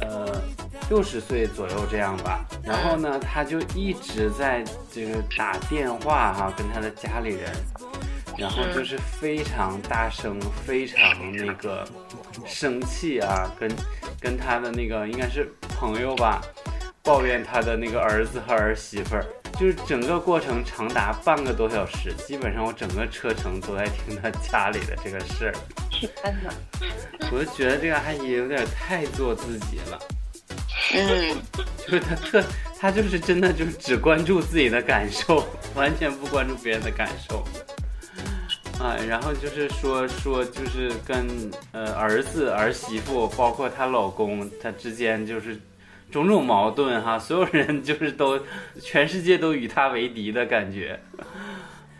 [0.00, 0.40] 呃
[0.88, 7.52] 六十岁左右这样吧，然后呢，他就一直在这个打电话哈，跟他的家里人，
[8.36, 11.86] 然后就是非常大声，非常那个
[12.44, 13.70] 生气啊，跟
[14.20, 16.42] 跟他的那个应该是朋友吧。
[17.02, 19.26] 抱怨他的那个儿子和儿媳妇儿，
[19.60, 25.54] 就是整个过程长达半个多小时，基本上我整个车程都在听他家里的这个事儿。
[25.90, 26.10] 天
[26.42, 26.50] 哪！
[27.30, 29.98] 我就觉得这个阿姨有点太做自己了。
[30.94, 31.36] 嗯，
[31.78, 32.44] 就是他特，
[32.78, 37.44] 他就是真的就是只关注自己的感受，完全不关注别人的感受。
[38.78, 41.26] 啊，然后就是说说就是跟
[41.72, 45.60] 呃儿子儿媳妇，包括她老公，他之间就是。
[46.12, 48.38] 种种矛盾哈，所有人就是都，
[48.80, 50.96] 全世界都与他为敌的感觉。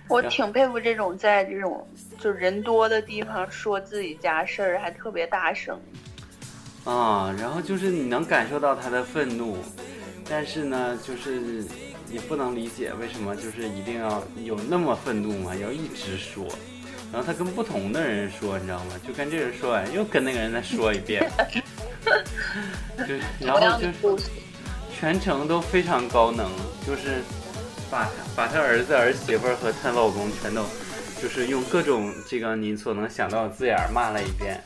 [0.06, 1.84] 我挺佩服这种在这种
[2.20, 5.80] 就人多的地方说自己家事儿还特别大声。
[6.84, 9.56] 啊，然后就是你能感受到他的愤怒，
[10.28, 11.64] 但是呢，就是
[12.10, 16.46] 也不能理解为什么就是一定要有那么愤怒嘛，要一直说。
[17.10, 18.96] 然后他跟不同的人说，你知道吗？
[19.06, 21.30] 就跟这人说完，又跟那个人再说一遍，
[23.06, 23.14] 就
[23.46, 24.28] 然后就是
[24.92, 26.50] 全程都非常高能，
[26.86, 27.22] 就是
[27.90, 30.64] 把把他儿子儿媳妇和她老公全都
[31.22, 34.60] 就是用各种这个你所能想到的字眼骂了一遍。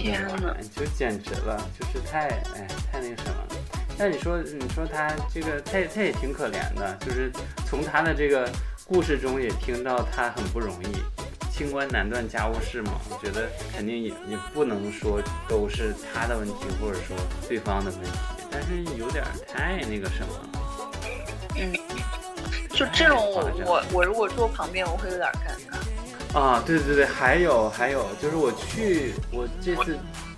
[0.00, 3.36] 天呐，就简直了，就是太哎太那个什么。
[3.98, 7.30] 但你说你说他这个他也他也挺可怜的，就是
[7.66, 8.50] 从他的这个
[8.86, 10.86] 故事中也听到他很不容易。
[11.52, 17.14] 清官难断家务事嘛，我觉得肯定也也不能说都是他的问题，或者说
[17.46, 18.10] 对方的问题，
[18.50, 20.48] 但是有点太那个什么。
[21.56, 21.70] 嗯，
[22.70, 25.78] 就这种我我我如果坐旁边，我会有点尴尬。
[26.34, 29.96] 啊，对对对，还有还有，就是我去我这次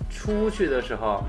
[0.09, 1.23] 出去的时候，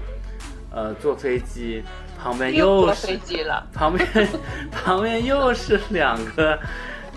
[0.70, 1.82] 呃，坐飞机
[2.20, 4.08] 旁边又是飞机了，旁边
[4.70, 6.58] 旁边又是两个。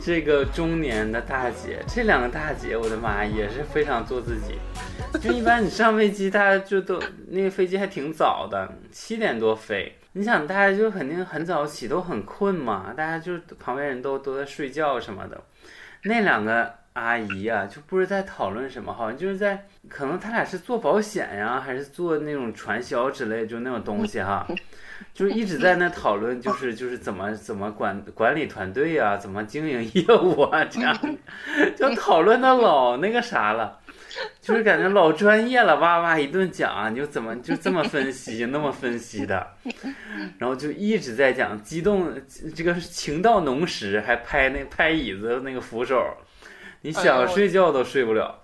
[0.01, 4.57] 这个中年的大姐，这两个大姐，我的妈，也是非常做自己。
[5.19, 9.93] 就一般你上飞机，大家就都那个飞机还挺早的，七点多飞。
[10.13, 15.39] 你想，大家就肯定很早起，都很困嘛，大家就旁边人都都在睡觉什么的。
[16.03, 24.45] 那两个阿姨啊，就不知在讨论什么，好像就是在，可能他俩是做保险呀，还是做那种传销之类，就那种东西哈。
[25.13, 30.93] 就是一直在那讨论，就是就是怎么怎么管管理团队啊，怎么经营业务啊，这样
[31.77, 33.79] 就讨论的老那个啥了，
[34.41, 39.47] 就是感觉老专业了，哇哇一顿讲，你就怎么就这么分析，那么分析的，
[40.37, 42.13] 然后就一直在讲，激动
[42.53, 46.05] 这个情到浓时，还拍那拍椅子那个扶手，
[46.81, 48.41] 你想睡觉都睡不了。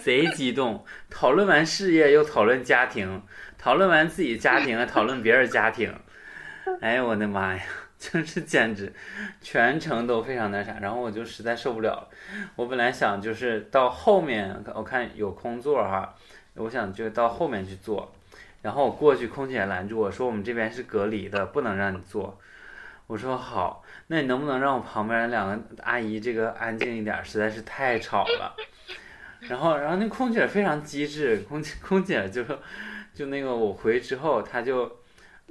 [0.00, 3.22] 贼激动，讨论完事业又讨论家庭，
[3.58, 5.94] 讨论完自己家庭还讨论别人家庭，
[6.80, 7.62] 哎呦我的妈呀，
[7.98, 8.90] 就是简直
[9.42, 12.08] 全程都非常那啥，然后我就实在受不了了。
[12.56, 16.14] 我本来想就是到后面我看有空座哈，
[16.54, 18.10] 我想就到后面去坐，
[18.62, 22.40] 然后我过去，空姐拦住我说我们这边是隔离的，不能让你坐。
[23.08, 27.24] 我说好，那你能不能让我旁边两个阿姨这个安静一点？
[27.24, 28.54] 实在是太吵了。
[29.48, 32.44] 然后，然后那空姐非常机智，空姐空姐就
[33.14, 35.00] 就那个我回之后，她就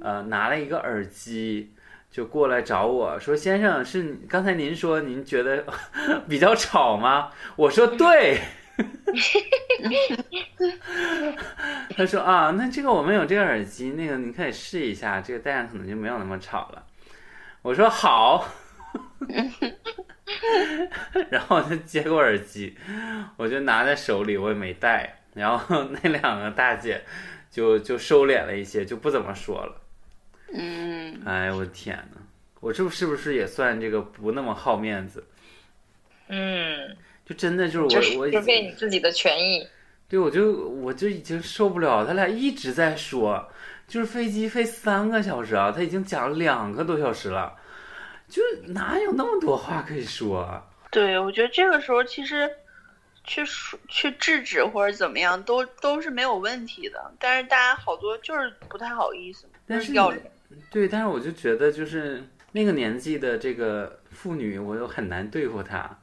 [0.00, 1.72] 呃拿了一个耳机
[2.10, 5.64] 就过来找我说：“先生，是刚才您说您觉得
[6.28, 8.38] 比较吵吗？”我说：“对。
[11.96, 16.82] ”他说：“啊，那这个我们有这个耳机，那个你可以试一下，这个戴上可能就没有那么吵了。”
[17.66, 18.46] 我说好，
[21.30, 22.76] 然后他接过耳机，
[23.36, 25.18] 我就拿在手里，我也没戴。
[25.34, 27.02] 然后那两个大姐
[27.50, 29.82] 就就收敛了一些，就不怎么说了。
[30.54, 32.20] 嗯，哎我的天呐，
[32.60, 35.24] 我这是不是也算这个不那么好面子？
[36.28, 39.66] 嗯，就真的就是我我就为你自己的权益。
[40.08, 43.50] 对，我就我就已经受不了，他俩一直在说。
[43.86, 47.54] 就是飞机飞三个小时啊，他已经讲了两个多小时了，
[48.28, 50.40] 就哪有那么多话可以说？
[50.40, 52.50] 啊对，我觉得这个时候其实
[53.24, 57.12] 去说去制止或者怎么样，都都是没有问题的。
[57.18, 60.22] 但是大家好多就是不太好意思，但是要脸。
[60.70, 62.22] 对，但是我就觉得就是
[62.52, 65.96] 那个年纪的这个妇女，我又很难对付她。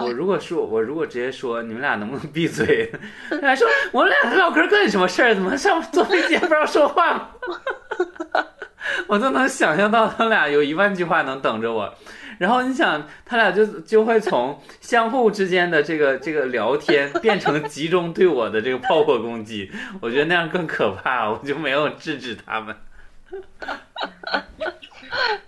[0.00, 2.90] 我如果说，我如果直接说你们俩能不能闭嘴？
[3.30, 5.34] 他俩说我们俩唠嗑干什么事儿？
[5.34, 7.30] 怎么上坐飞机不让说话？
[9.06, 11.94] 我都能想象到他俩有一万句话能等着我。
[12.38, 19.70] 然后你想，他俩就就会从相互之间的这个这个聊天变成集中对我的这个炮火攻击。
[20.00, 22.74] 我觉得那样更可怕，我就没有制止他们。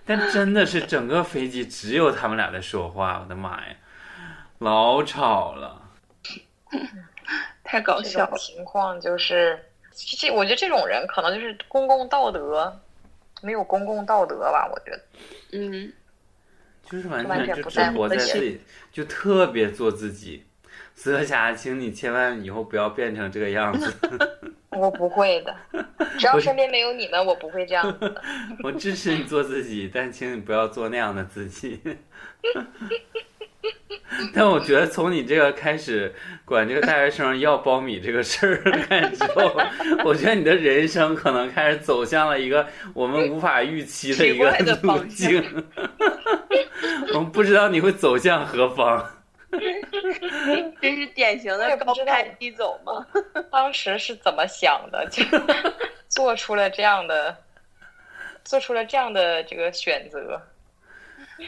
[0.05, 3.75] 但真的是整个飞机只有他们俩在说话，我的妈呀！
[4.59, 5.81] 老吵了，
[7.63, 8.37] 太搞笑了。
[8.37, 9.59] 情况就是，
[9.91, 12.79] 这我觉得这种人可能就是公共道德
[13.41, 14.69] 没有公共道德吧？
[14.71, 15.01] 我觉得，
[15.51, 15.93] 嗯，
[16.83, 20.45] 就是完全就只活在自己，就特别做自己。
[20.95, 23.93] 泽霞，请你千万以后不要变成这个样子。
[24.71, 25.55] 我不会的，
[26.17, 28.21] 只要身边没有你们，我不会这样子的。
[28.63, 31.79] 我支持你做自己，但请你不要做那样的自己。
[34.33, 36.13] 但我觉得从你这个开始
[36.45, 39.53] 管这个大学生要苞米这个事儿开始之后，
[40.05, 44.49] 我觉得你的人生可能开始走向了一个我们无法预期的一个
[44.81, 45.43] 路径。
[47.13, 49.13] 我们不知道你会走向何方。
[50.81, 53.05] 这是典型的高开低走吗？
[53.51, 55.07] 当时是怎么想的？
[55.09, 55.23] 就
[56.07, 57.35] 做出了这样的，
[58.43, 60.41] 做出了这样的这个选择。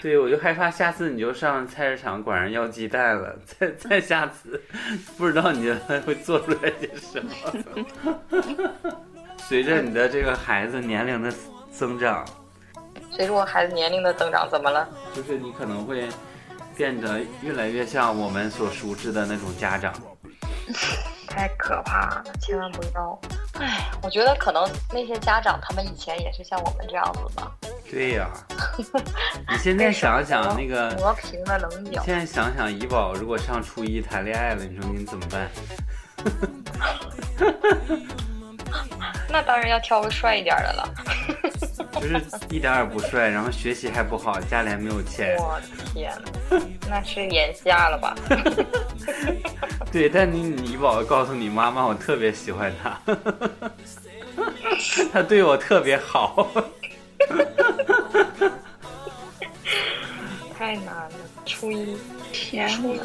[0.02, 3.36] 对，我就害怕下次你就上菜市场管人要鸡蛋了。
[3.46, 4.62] 再再下次，
[5.18, 7.32] 不知道你将来会做出来些什么。
[9.38, 11.34] 随着你的这个孩子年龄的
[11.72, 12.24] 增长，
[13.10, 14.88] 随着我孩子年龄的增长，怎么了？
[15.14, 16.08] 就是你可能会
[16.78, 19.94] 变得越来越像我们所熟知的那种家长。
[21.28, 23.20] 太可怕了，千万不要！
[23.60, 27.52] 哎，我觉得可能那些家长他们以前也是像我们这样子吧。
[27.90, 28.30] 对呀，
[29.50, 32.02] 你现在想想那个磨平了棱角。
[32.04, 35.50] 现在想想怡宝如果上初一谈恋爱了，你说你怎么办？
[39.30, 40.94] 那当然要挑个帅一点的了。
[42.00, 45.36] 就是一点也不帅，然后学习还不好，家里还没有钱。
[45.38, 45.60] 我
[45.94, 46.12] 天
[46.50, 48.16] 哪，那是眼瞎了吧？
[49.92, 53.02] 对，但你你宝告诉你妈妈，我特别喜欢他，
[55.12, 56.48] 他对我特别好。
[60.58, 61.12] 太难了，
[61.46, 61.98] 初一，
[62.32, 63.04] 天哪！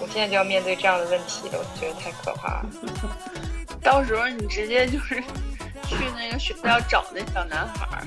[0.00, 2.66] 我现在就要面对这样的问题了，我觉得太可怕了。
[3.86, 5.22] 到时候你直接就是
[5.84, 8.02] 去那个学校找那小男孩，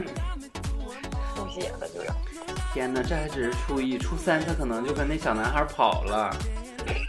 [1.34, 2.14] 吐血了就要。
[2.74, 6.36] 天哪，这还只是初一，初三他可能就跟那小男孩跑了，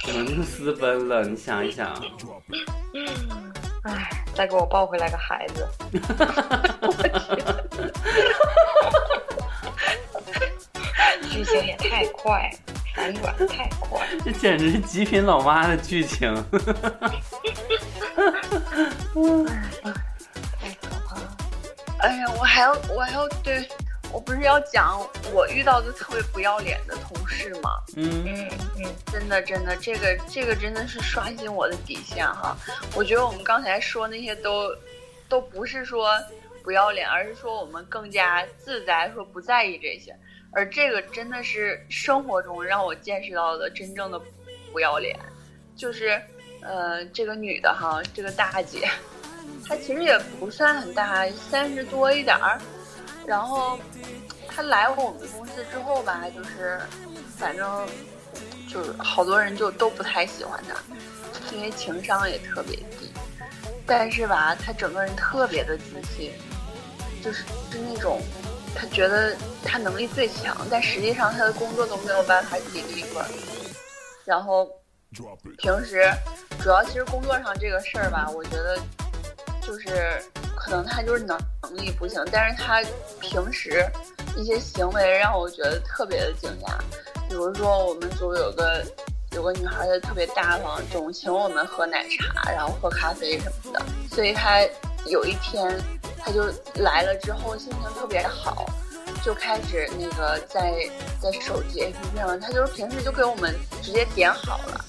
[0.07, 1.25] 可能就私奔了。
[1.25, 1.93] 你想一想。
[3.83, 5.69] 唉，再给我抱回来个孩子！
[11.29, 12.49] 剧情也太快，
[12.95, 16.33] 反转太快，这简直是极品老妈的剧情！
[19.13, 21.37] 太可怕了！
[21.99, 23.69] 哎呀，我还要，我还要对
[24.13, 24.99] 我不是要讲
[25.33, 27.71] 我遇到的特别不要脸的同事吗？
[27.97, 28.49] 嗯，嗯
[28.79, 32.57] 嗯，真的真的，这个这个真的是刷新我的底线哈。
[32.95, 34.75] 我觉得我们刚才说那些都
[35.29, 36.11] 都不是说
[36.63, 40.17] 不要脸，而是说我们更加自在，说不在意这些。
[40.53, 44.21] 而这个真的是生活中让我见识到的真正的
[44.73, 45.17] 不要脸，
[45.77, 46.21] 就是
[46.63, 48.89] 呃这个女的哈，这个大姐，
[49.67, 52.61] 她其实也不算很大，三十多一点儿。
[53.27, 53.79] 然后
[54.49, 56.81] 她来我们公司之后吧，就是
[57.37, 57.87] 反正
[58.69, 60.75] 就是好多人就都不太喜欢她，
[61.55, 63.11] 因为情商也特别低。
[63.87, 66.33] 但是吧，她整个人特别的自信，
[67.23, 68.21] 就是是那种
[68.75, 73.29] 她觉得她能力最强，但实际上她的工作都没有办法尽一份儿。
[74.25, 74.69] 然后
[75.59, 76.03] 平时
[76.61, 78.79] 主要其实工作上这个事儿吧，我觉得
[79.61, 80.23] 就是
[80.57, 82.83] 可能他就是能能力不行，但是他
[83.21, 83.85] 平时
[84.37, 86.79] 一些行为让我觉得特别的惊讶。
[87.29, 88.85] 比如说我们组有个
[89.33, 93.83] 有个女孩，她特别大方，总请我们喝奶茶，然后喝咖啡什么的。
[94.11, 94.61] 所以她
[95.07, 95.77] 有一天，
[96.19, 96.45] 她就
[96.83, 98.67] 来了之后心情特别好，
[99.23, 100.73] 就开始那个在
[101.21, 104.85] 在手机 APP 上，他就是平时就给我们直接点好了。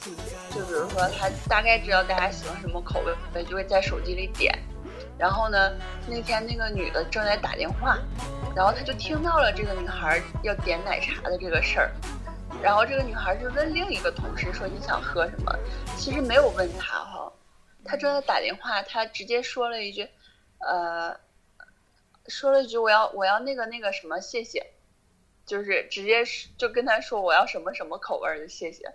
[0.53, 3.01] 就比如说，他大概知道大家喜欢什么口
[3.33, 4.57] 味，就会在手机里点。
[5.17, 5.71] 然后呢，
[6.07, 7.97] 那天那个女的正在打电话，
[8.55, 11.91] 然后他就听到了这个女孩要点奶茶的这个事儿。
[12.61, 15.53] 然后这个女孩就问另一个同事说：“你想喝什么？”
[15.97, 17.31] 其实没有问他哈，
[17.85, 20.07] 他正在打电话，他直接说了一句
[20.59, 21.15] ：“呃，
[22.31, 24.65] 说了一句我要我要那个那个什么谢谢。”
[25.45, 26.23] 就是直接
[26.57, 28.91] 就跟他说我要什么什么口味的谢谢。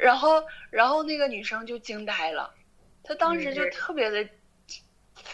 [0.00, 2.54] 然后然后那个女生就惊呆了，
[3.02, 4.28] 她当时就特别的，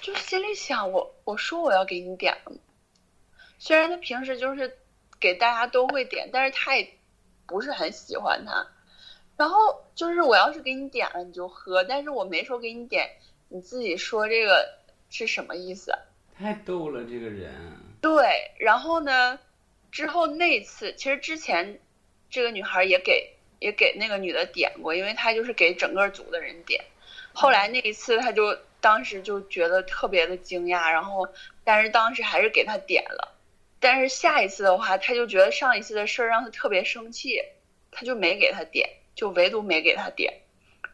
[0.01, 2.53] 就心里想我我说我要给你点了，
[3.59, 4.79] 虽然她平时就是。
[5.18, 6.87] 给大家都会点，但是她也
[7.47, 8.68] 不是很喜欢他。
[9.35, 13.11] 然后就是我要是给你点了你就喝，但是我没说给你点，
[13.49, 14.68] 你自己说这个
[15.11, 15.93] 是什么意思？
[16.39, 17.53] 太逗了，这个人。
[18.01, 19.39] 对，然后呢，
[19.91, 21.79] 之后那次其实之前
[22.29, 26.85] 这个女孩也给也给那个女的点过，因为她就是给整个组的人点。
[27.33, 31.29] 后来那一次，她就当时就觉得特别的惊讶，然后
[31.65, 33.35] 但是当时还是给她点了。
[33.81, 37.43] 但是下一次的话，她就觉得上一次的事儿让她特别生气，
[37.91, 40.33] 她就没给她点，就唯独没给她点。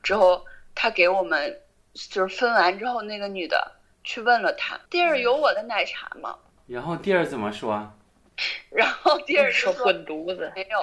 [0.02, 0.44] 之后
[0.74, 1.60] 她给我们
[1.92, 3.72] 就是分完之后，那个女的
[4.04, 7.92] 去问了他：“弟儿有我的奶茶吗？”然后弟儿怎么说？
[8.70, 10.78] 然后弟儿说说滚犊子，没有。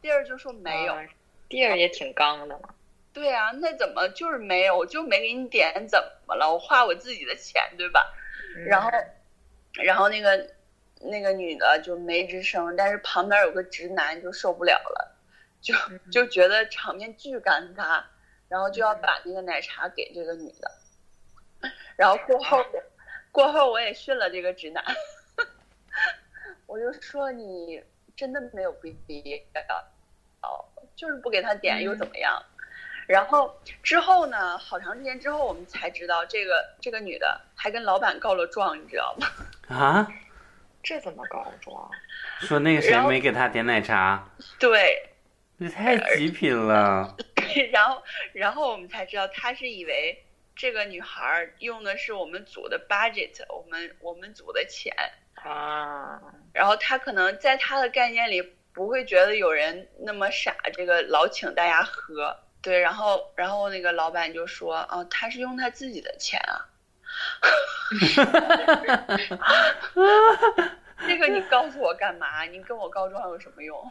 [0.00, 0.96] 弟儿就说没有。
[1.48, 2.68] 弟儿也挺刚的嘛。
[3.12, 4.76] 对啊，那怎么就是没有？
[4.76, 6.52] 我就没给你点，怎么了？
[6.52, 8.06] 我花我自己的钱，对吧？
[8.66, 8.90] 然后，
[9.82, 10.50] 然后那个。
[10.98, 15.14] 那个女的就没吱声，但是旁边有个直男就受不了了，
[15.60, 15.74] 就
[16.10, 18.02] 就觉得场面巨尴尬，
[18.48, 20.70] 然后就要把那个奶茶给这个女的，
[21.96, 22.64] 然后过后，
[23.32, 24.84] 过后我也训了这个直男，
[26.66, 27.82] 我就说你
[28.16, 28.96] 真的没有必
[29.68, 29.76] 要，
[30.42, 30.64] 哦，
[30.94, 32.42] 就是不给他点又怎么样？
[33.06, 39.28] 然后之后呢，好长时间之后我们才知道，这个这个女的还跟老板告了状，你知道吗？
[39.76, 40.08] 啊？
[40.82, 41.90] 这怎么告状？
[42.40, 44.28] 说那个谁没给他点奶茶？
[44.58, 45.08] 对，
[45.58, 47.16] 这太极品了。
[47.72, 48.02] 然后，
[48.32, 50.24] 然后我们才知道，他是以为
[50.56, 54.92] 这个女孩用的是我们组的 budget，我们我们组的钱
[55.34, 56.20] 啊。
[56.52, 58.42] 然后她可能在她的概念里
[58.72, 62.34] 不会觉得有人那么傻，这个老请大家喝。
[62.62, 66.66] 对，然后，然后那个老板就说：“啊，他是用他自己的钱啊。”
[68.16, 68.96] 哈哈
[69.94, 70.72] 哈！
[71.06, 72.42] 这个你告诉我干嘛？
[72.42, 73.88] 你跟我告状有什么用？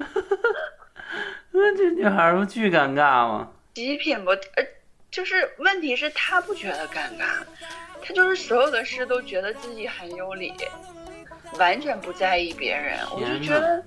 [1.52, 3.54] 那这女孩不巨尴尬吗？
[3.74, 4.32] 极品不？
[4.32, 4.66] 呃，
[5.16, 7.38] 就是问题是他不觉得尴尬，
[8.06, 10.54] 他就是所有的事都觉得自己很有理，
[11.58, 13.00] 完全不在意别人。
[13.12, 13.82] 我就觉得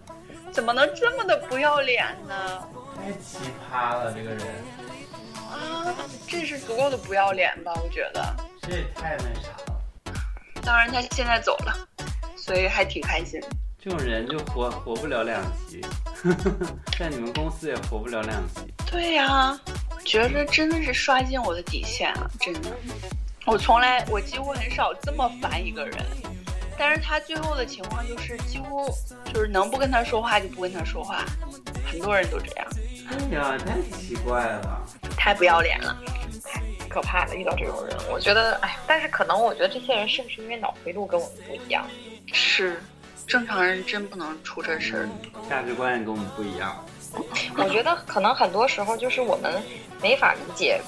[0.50, 2.66] 怎么能这么的不要脸呢？
[2.96, 4.40] 太奇葩了，这个人。
[5.36, 5.94] 啊，
[6.26, 7.74] 这是足够的不要脸吧？
[7.84, 8.34] 我觉得。
[8.62, 9.82] 这也太那啥了。
[10.62, 11.76] 当然，他现在走了，
[12.38, 13.38] 所以还挺开心。
[13.78, 15.82] 这种人就活活不了两集，
[16.98, 18.72] 在你们公司也活不了两集。
[18.90, 19.60] 对呀，
[20.08, 22.70] 觉得真的是刷新我的底线了，真的。
[23.44, 25.98] 我从来，我几乎很少这么烦一个人。
[26.78, 28.88] 但是他最后的情况就是，几乎
[29.34, 31.26] 就是能不跟他说话就不跟他说话，
[31.84, 32.66] 很多人都这样。
[33.10, 34.82] 哎呀，太奇怪了，
[35.14, 35.94] 太不要脸了。
[36.42, 41.86] 太可怕的，遇到这种人，我觉得，哎，但是可能我觉得这些人是不是因为脑回路跟我们不一样？
[42.32, 42.80] 是，
[43.26, 45.08] 正常人真不能出这事儿。
[45.50, 46.82] 价值观也跟我们不一样。
[47.56, 49.62] 我觉得可能很多时候就是我们
[50.00, 50.80] 没法理解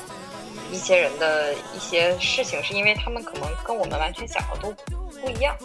[0.70, 4.70] 一些人的一些事情，是因为他们可能跟我们完全想的都
[5.20, 5.56] 不一样。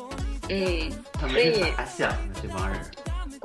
[0.49, 2.41] 嗯，他们是咋想的？
[2.41, 2.79] 这帮人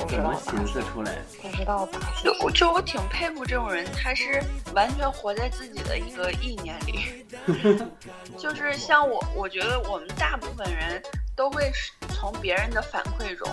[0.08, 1.16] 怎么寻思出来？
[1.42, 2.24] 不知道咋想。
[2.24, 4.42] 就就我挺佩服这种人，他是
[4.74, 7.26] 完全活在自己的一个意念里。
[8.38, 11.02] 就是像我，我觉得我们大部分人
[11.36, 11.70] 都会
[12.14, 13.46] 从别人的反馈中。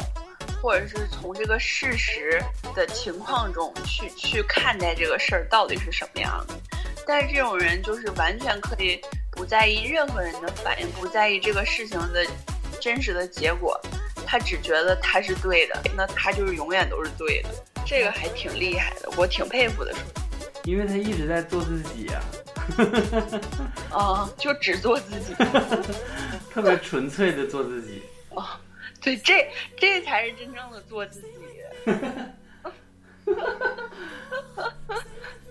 [0.68, 2.44] 或者是从这个事实
[2.76, 6.56] 的情况中去去看待这个事儿到底是什么样的，
[7.08, 9.00] 但是这种人就是完全可以
[9.32, 12.28] 不在意任何人的反应，不在意这个事情的
[12.82, 13.80] 真实的结果，
[14.26, 17.50] 他只觉得他是对的，那他就是永远都是对的，
[17.86, 19.96] 这个还挺厉害的，我挺佩服的。
[20.66, 22.22] 因为他一直在做自己呀，
[23.90, 25.34] 啊，就只做自己，
[26.52, 28.02] 特别纯粹的做自己。
[29.02, 31.28] 对，这这才是真正的做自己。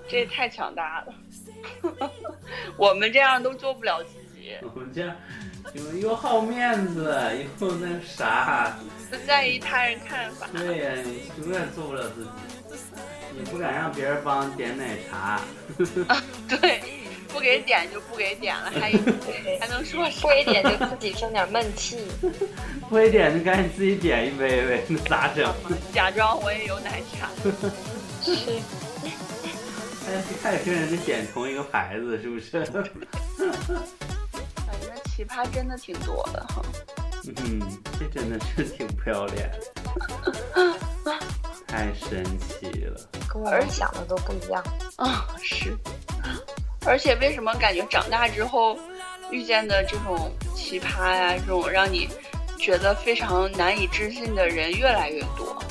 [0.08, 1.14] 这也太强大了，
[2.76, 4.56] 我们这样都做不了自己。
[4.62, 5.16] 我们这样
[5.74, 7.12] 又又好面子，
[7.60, 8.78] 又那啥，
[9.10, 10.46] 不在意他人看法。
[10.52, 12.30] 对呀，你永远做不了自己，
[13.36, 15.40] 你不敢让别人帮点奶茶。
[16.48, 16.80] 对。
[17.28, 18.92] 不给点就不给点了，还
[19.60, 21.98] 还能说不给点就自己生点闷气，
[22.88, 25.52] 不给点就赶紧自己点一杯呗，那咋整？
[25.92, 27.28] 假装我也有奶茶。
[28.22, 28.32] 是。
[30.08, 32.64] 哎，还得跟人家点同一个牌子，是不是？
[32.64, 32.82] 感
[34.80, 36.64] 觉奇葩真的挺多的哈。
[37.44, 37.60] 嗯，
[38.00, 39.50] 这真的是挺不要脸，
[41.76, 42.98] 太神奇了，
[43.28, 44.64] 跟我们想的都不一样
[44.96, 45.76] 啊，是。
[46.86, 48.78] 而且为什么感觉长大之后
[49.30, 52.08] 遇见的这种奇葩呀，这种让你
[52.58, 55.62] 觉得非常难以置信的人越来越多？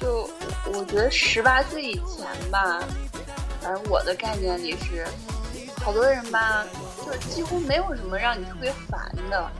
[0.00, 0.30] 就
[0.72, 2.82] 我觉得十八岁以前吧，
[3.60, 5.06] 反正我的概念里是，
[5.84, 6.64] 好多人吧，
[7.04, 9.50] 就几乎没有什么让你特别烦的，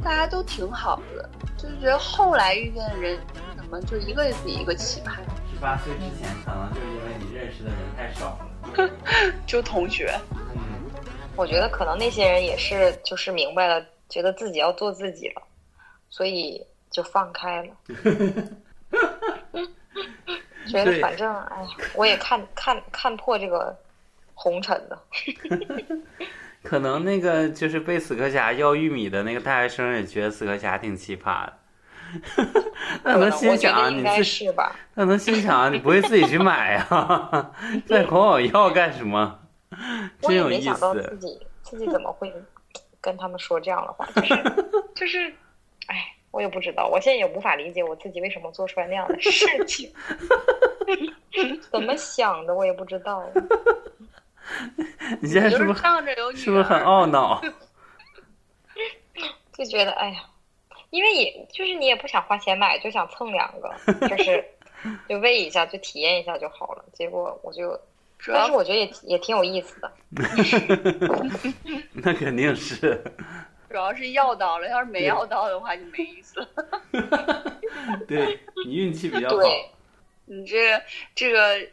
[0.00, 1.28] 大家都挺好的。
[1.58, 3.18] 就是觉得后来遇见的人，
[3.56, 5.16] 怎么就一个比一个奇葩？
[5.60, 8.90] 十八岁之前，可能就是因为你认识的人太少了，
[9.46, 10.18] 就同学。
[11.36, 15.42] 我觉得可能那些人也是，就是明白了，觉得自己要做自己了，
[16.08, 17.68] 所以就放开了。
[20.66, 23.76] 觉得反正哎呀，我也看看看破这个
[24.32, 25.04] 红尘了。
[26.64, 31.52] 可能那个就是被死磕侠要玉米的那个大学生也觉得死磕侠挺奇葩的。
[33.04, 34.74] 那能心想你自是吧？
[34.94, 37.50] 那能心想你不会自己去买呀？
[37.86, 39.38] 再管我要干什么？
[40.22, 42.32] 我也没想到自己 自己怎么会
[43.00, 44.42] 跟他们说这样的话，就是
[44.94, 45.32] 就是，
[45.86, 49.92] 哎，我也不知道，我现在也无法理解我自己为什么做出来那样的事情，
[51.70, 53.24] 怎么想的我也不知道。
[55.20, 55.80] 你现在是不是
[56.34, 57.40] 是不是很懊恼？
[59.52, 60.20] 就觉得哎呀，
[60.90, 63.74] 因为也就是你也不想花钱买，就想蹭两个，
[64.08, 64.44] 就是
[65.08, 66.84] 就喂一下，就体验一下就好了。
[66.92, 67.80] 结果我就。
[68.26, 69.90] 但是我觉得也也挺有意思的
[71.94, 73.02] 那肯定是。
[73.70, 76.48] 主要是要到了，要是没要到的话就没意思了。
[78.06, 79.36] 对你运气比较好。
[80.26, 80.78] 你这
[81.14, 81.66] 这个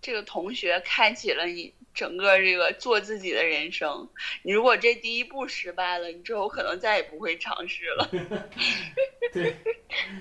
[0.00, 4.08] 这个同学开启了你整个这个做自己的人生。
[4.42, 8.08] 你如果这第一步失败了，你之后可能再也不会尝试了。
[9.32, 9.54] 对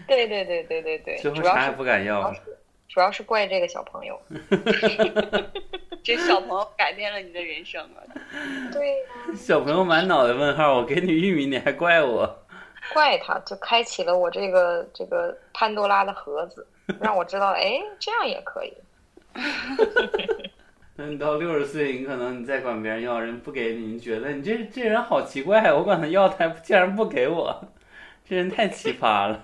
[0.07, 2.33] 对对对对对对，之后啥也不敢要。
[2.87, 4.21] 主要是怪这个小朋友，
[6.03, 8.03] 这小朋友改变了你的人生啊！
[8.73, 8.97] 对，
[9.33, 12.37] 小朋友满脑袋问号，我给你玉米，你还怪我？
[12.93, 16.67] 怪他，就开启了我这个这个潘多拉的盒子，
[16.99, 18.73] 让我知道，哎，这样也可以。
[21.03, 27.59] 那你到六十岁，你可能你再管别人要，人不给你，你觉得你这这人好奇怪，我管他要，他竟然不给我，
[28.23, 29.43] 这人太奇葩了。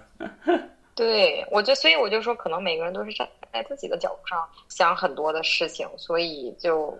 [0.93, 6.95] 对，我就所以我就说，可能每个人都是站在自己的角度上想很多的事情，所以就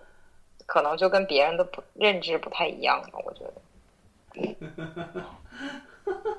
[0.66, 3.20] 可能就跟别人的不认知不太一样吧。
[3.24, 3.52] 我觉得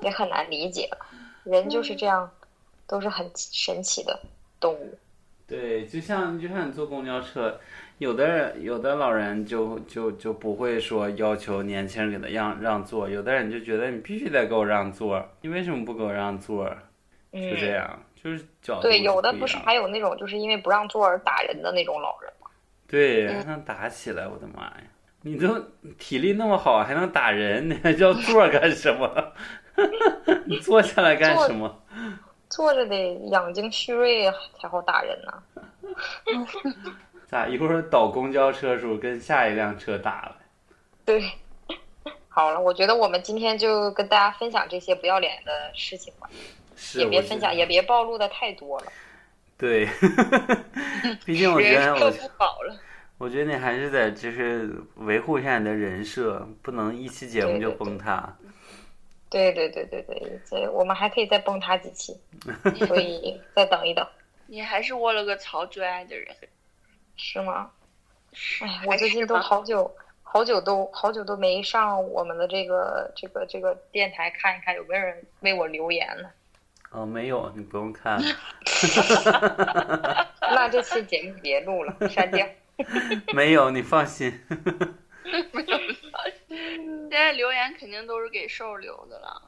[0.02, 0.90] 也很难理解，
[1.44, 2.30] 人就是这样，
[2.86, 4.20] 都是很神奇的
[4.60, 4.98] 动物。
[5.46, 7.58] 对，就像就像你坐公交车，
[8.00, 16.66] 有的人有的老人就就就不会说要求年轻人给他让让座，有的人就觉得你必须得给我让座，你为什么不给我让座？
[17.30, 22.48] 就这样，就是角对，有的不是还有那种就是因为不让座而打人的那种老人吗？
[22.88, 24.82] 对，还能打起来，我的妈呀！
[25.20, 25.60] 你都
[25.98, 29.32] 体力那么好，还能打人， 你还叫坐干什么？
[30.46, 31.82] 你坐下来干什么？
[32.48, 34.24] 坐着得养精蓄锐
[34.58, 35.42] 才好打人呢。
[37.30, 40.36] 咋一会儿倒公交车时候跟下一辆车打了？
[41.04, 41.22] 对，
[42.28, 46.28] 好了，我觉得我们今天就跟大家分享这些不要脸的事情吧，
[46.76, 48.86] 是也别分享，也别暴露的太多了，
[49.56, 49.86] 对，
[51.24, 52.12] 毕竟我觉得我。
[53.18, 58.36] 我觉得你还是得就是维护一下你的人设，不能一期节目就对对对崩塌。
[59.28, 62.18] 对对对对对，这我们还可以再崩塌几期，
[62.86, 64.02] 所以 再等一等，
[64.46, 66.34] 你还是窝了个槽最爱的人。
[67.22, 67.70] 是吗？
[68.62, 76.30] 哎，还我最近都好久好久都好久都没上我们的这个这个这个电台看一看有没有人为我留言了。
[76.92, 78.18] 哦，没有，你不用看。
[80.40, 82.46] 那这期节目别录了，删掉。
[83.34, 84.40] 没有，你放心。
[87.10, 89.42] 现在留言肯定都是给瘦留的了。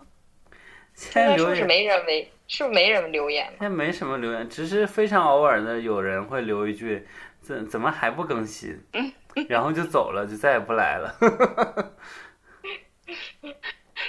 [0.94, 2.30] 现现在是不是在留言没人为？
[2.46, 3.52] 是不是没人留言了？
[3.60, 7.06] 现在没什么留言，只是非常偶尔的有人会留一句
[7.42, 8.80] ：“怎怎么还不更新？”
[9.48, 11.14] 然后就走了，就再也不来了。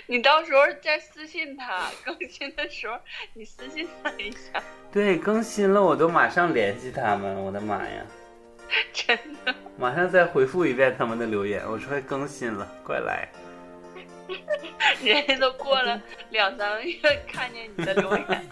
[0.06, 2.98] 你到时候再私信他，更新的时候
[3.34, 4.62] 你私信他一下，
[4.92, 8.04] 对，更新了我都马上联系他们，我的妈呀！
[8.92, 9.56] 真的。
[9.78, 13.28] 马上再回复一遍他们的留言，我说更新了，快来。
[15.02, 18.50] 人家都过了两三个月，看见你的留言，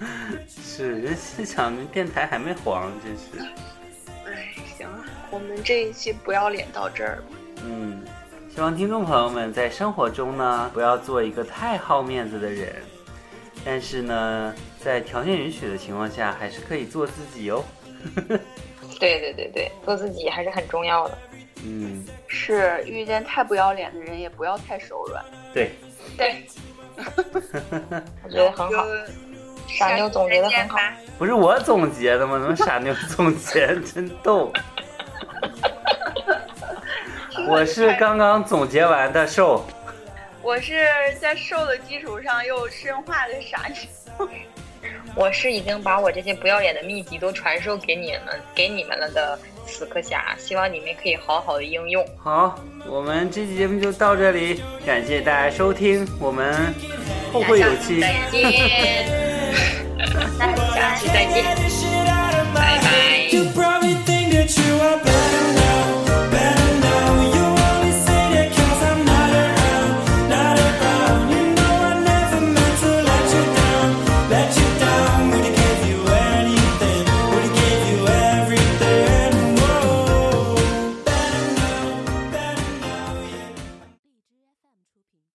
[0.47, 3.37] 是人心想，电台还没黄，真是。
[5.31, 7.37] 我们这一期不要脸到这儿吧。
[7.63, 8.03] 嗯，
[8.53, 12.75] 希望听众朋友们在生活中呢，不要做一个太好面子的人，
[13.63, 14.53] 但是呢，
[14.83, 17.63] 在条件允许的情况下，还是可以做自己哦。
[18.99, 21.17] 对对对对，做自己还是很重要的。
[21.63, 25.23] 嗯，是遇见太不要脸的人，也不要太手软。
[25.53, 25.71] 对，
[26.17, 26.43] 对，
[28.23, 28.85] 我觉得很好。
[29.67, 30.77] 傻妞总结的很好
[31.17, 32.37] 不是我总结的吗？
[32.37, 33.67] 怎么傻妞总结？
[33.81, 34.51] 真逗。
[37.47, 39.65] 我是刚刚总结完的瘦。
[40.41, 40.87] 我是
[41.19, 43.61] 在瘦的基础上又深化了啥。
[45.13, 49.37] 我是已经把我这些不要脸的秘籍都传授给你们，给你们了的
[49.67, 52.05] 死磕侠，希望你们可以好好的应用。
[52.17, 56.73] 好，我们这期节目就到这里，感谢大家收听，我们
[57.33, 58.41] 后会有期，再见，
[60.73, 61.43] 下 期再见，
[62.55, 64.00] 拜拜。
[64.41, 66.10] that you are better now.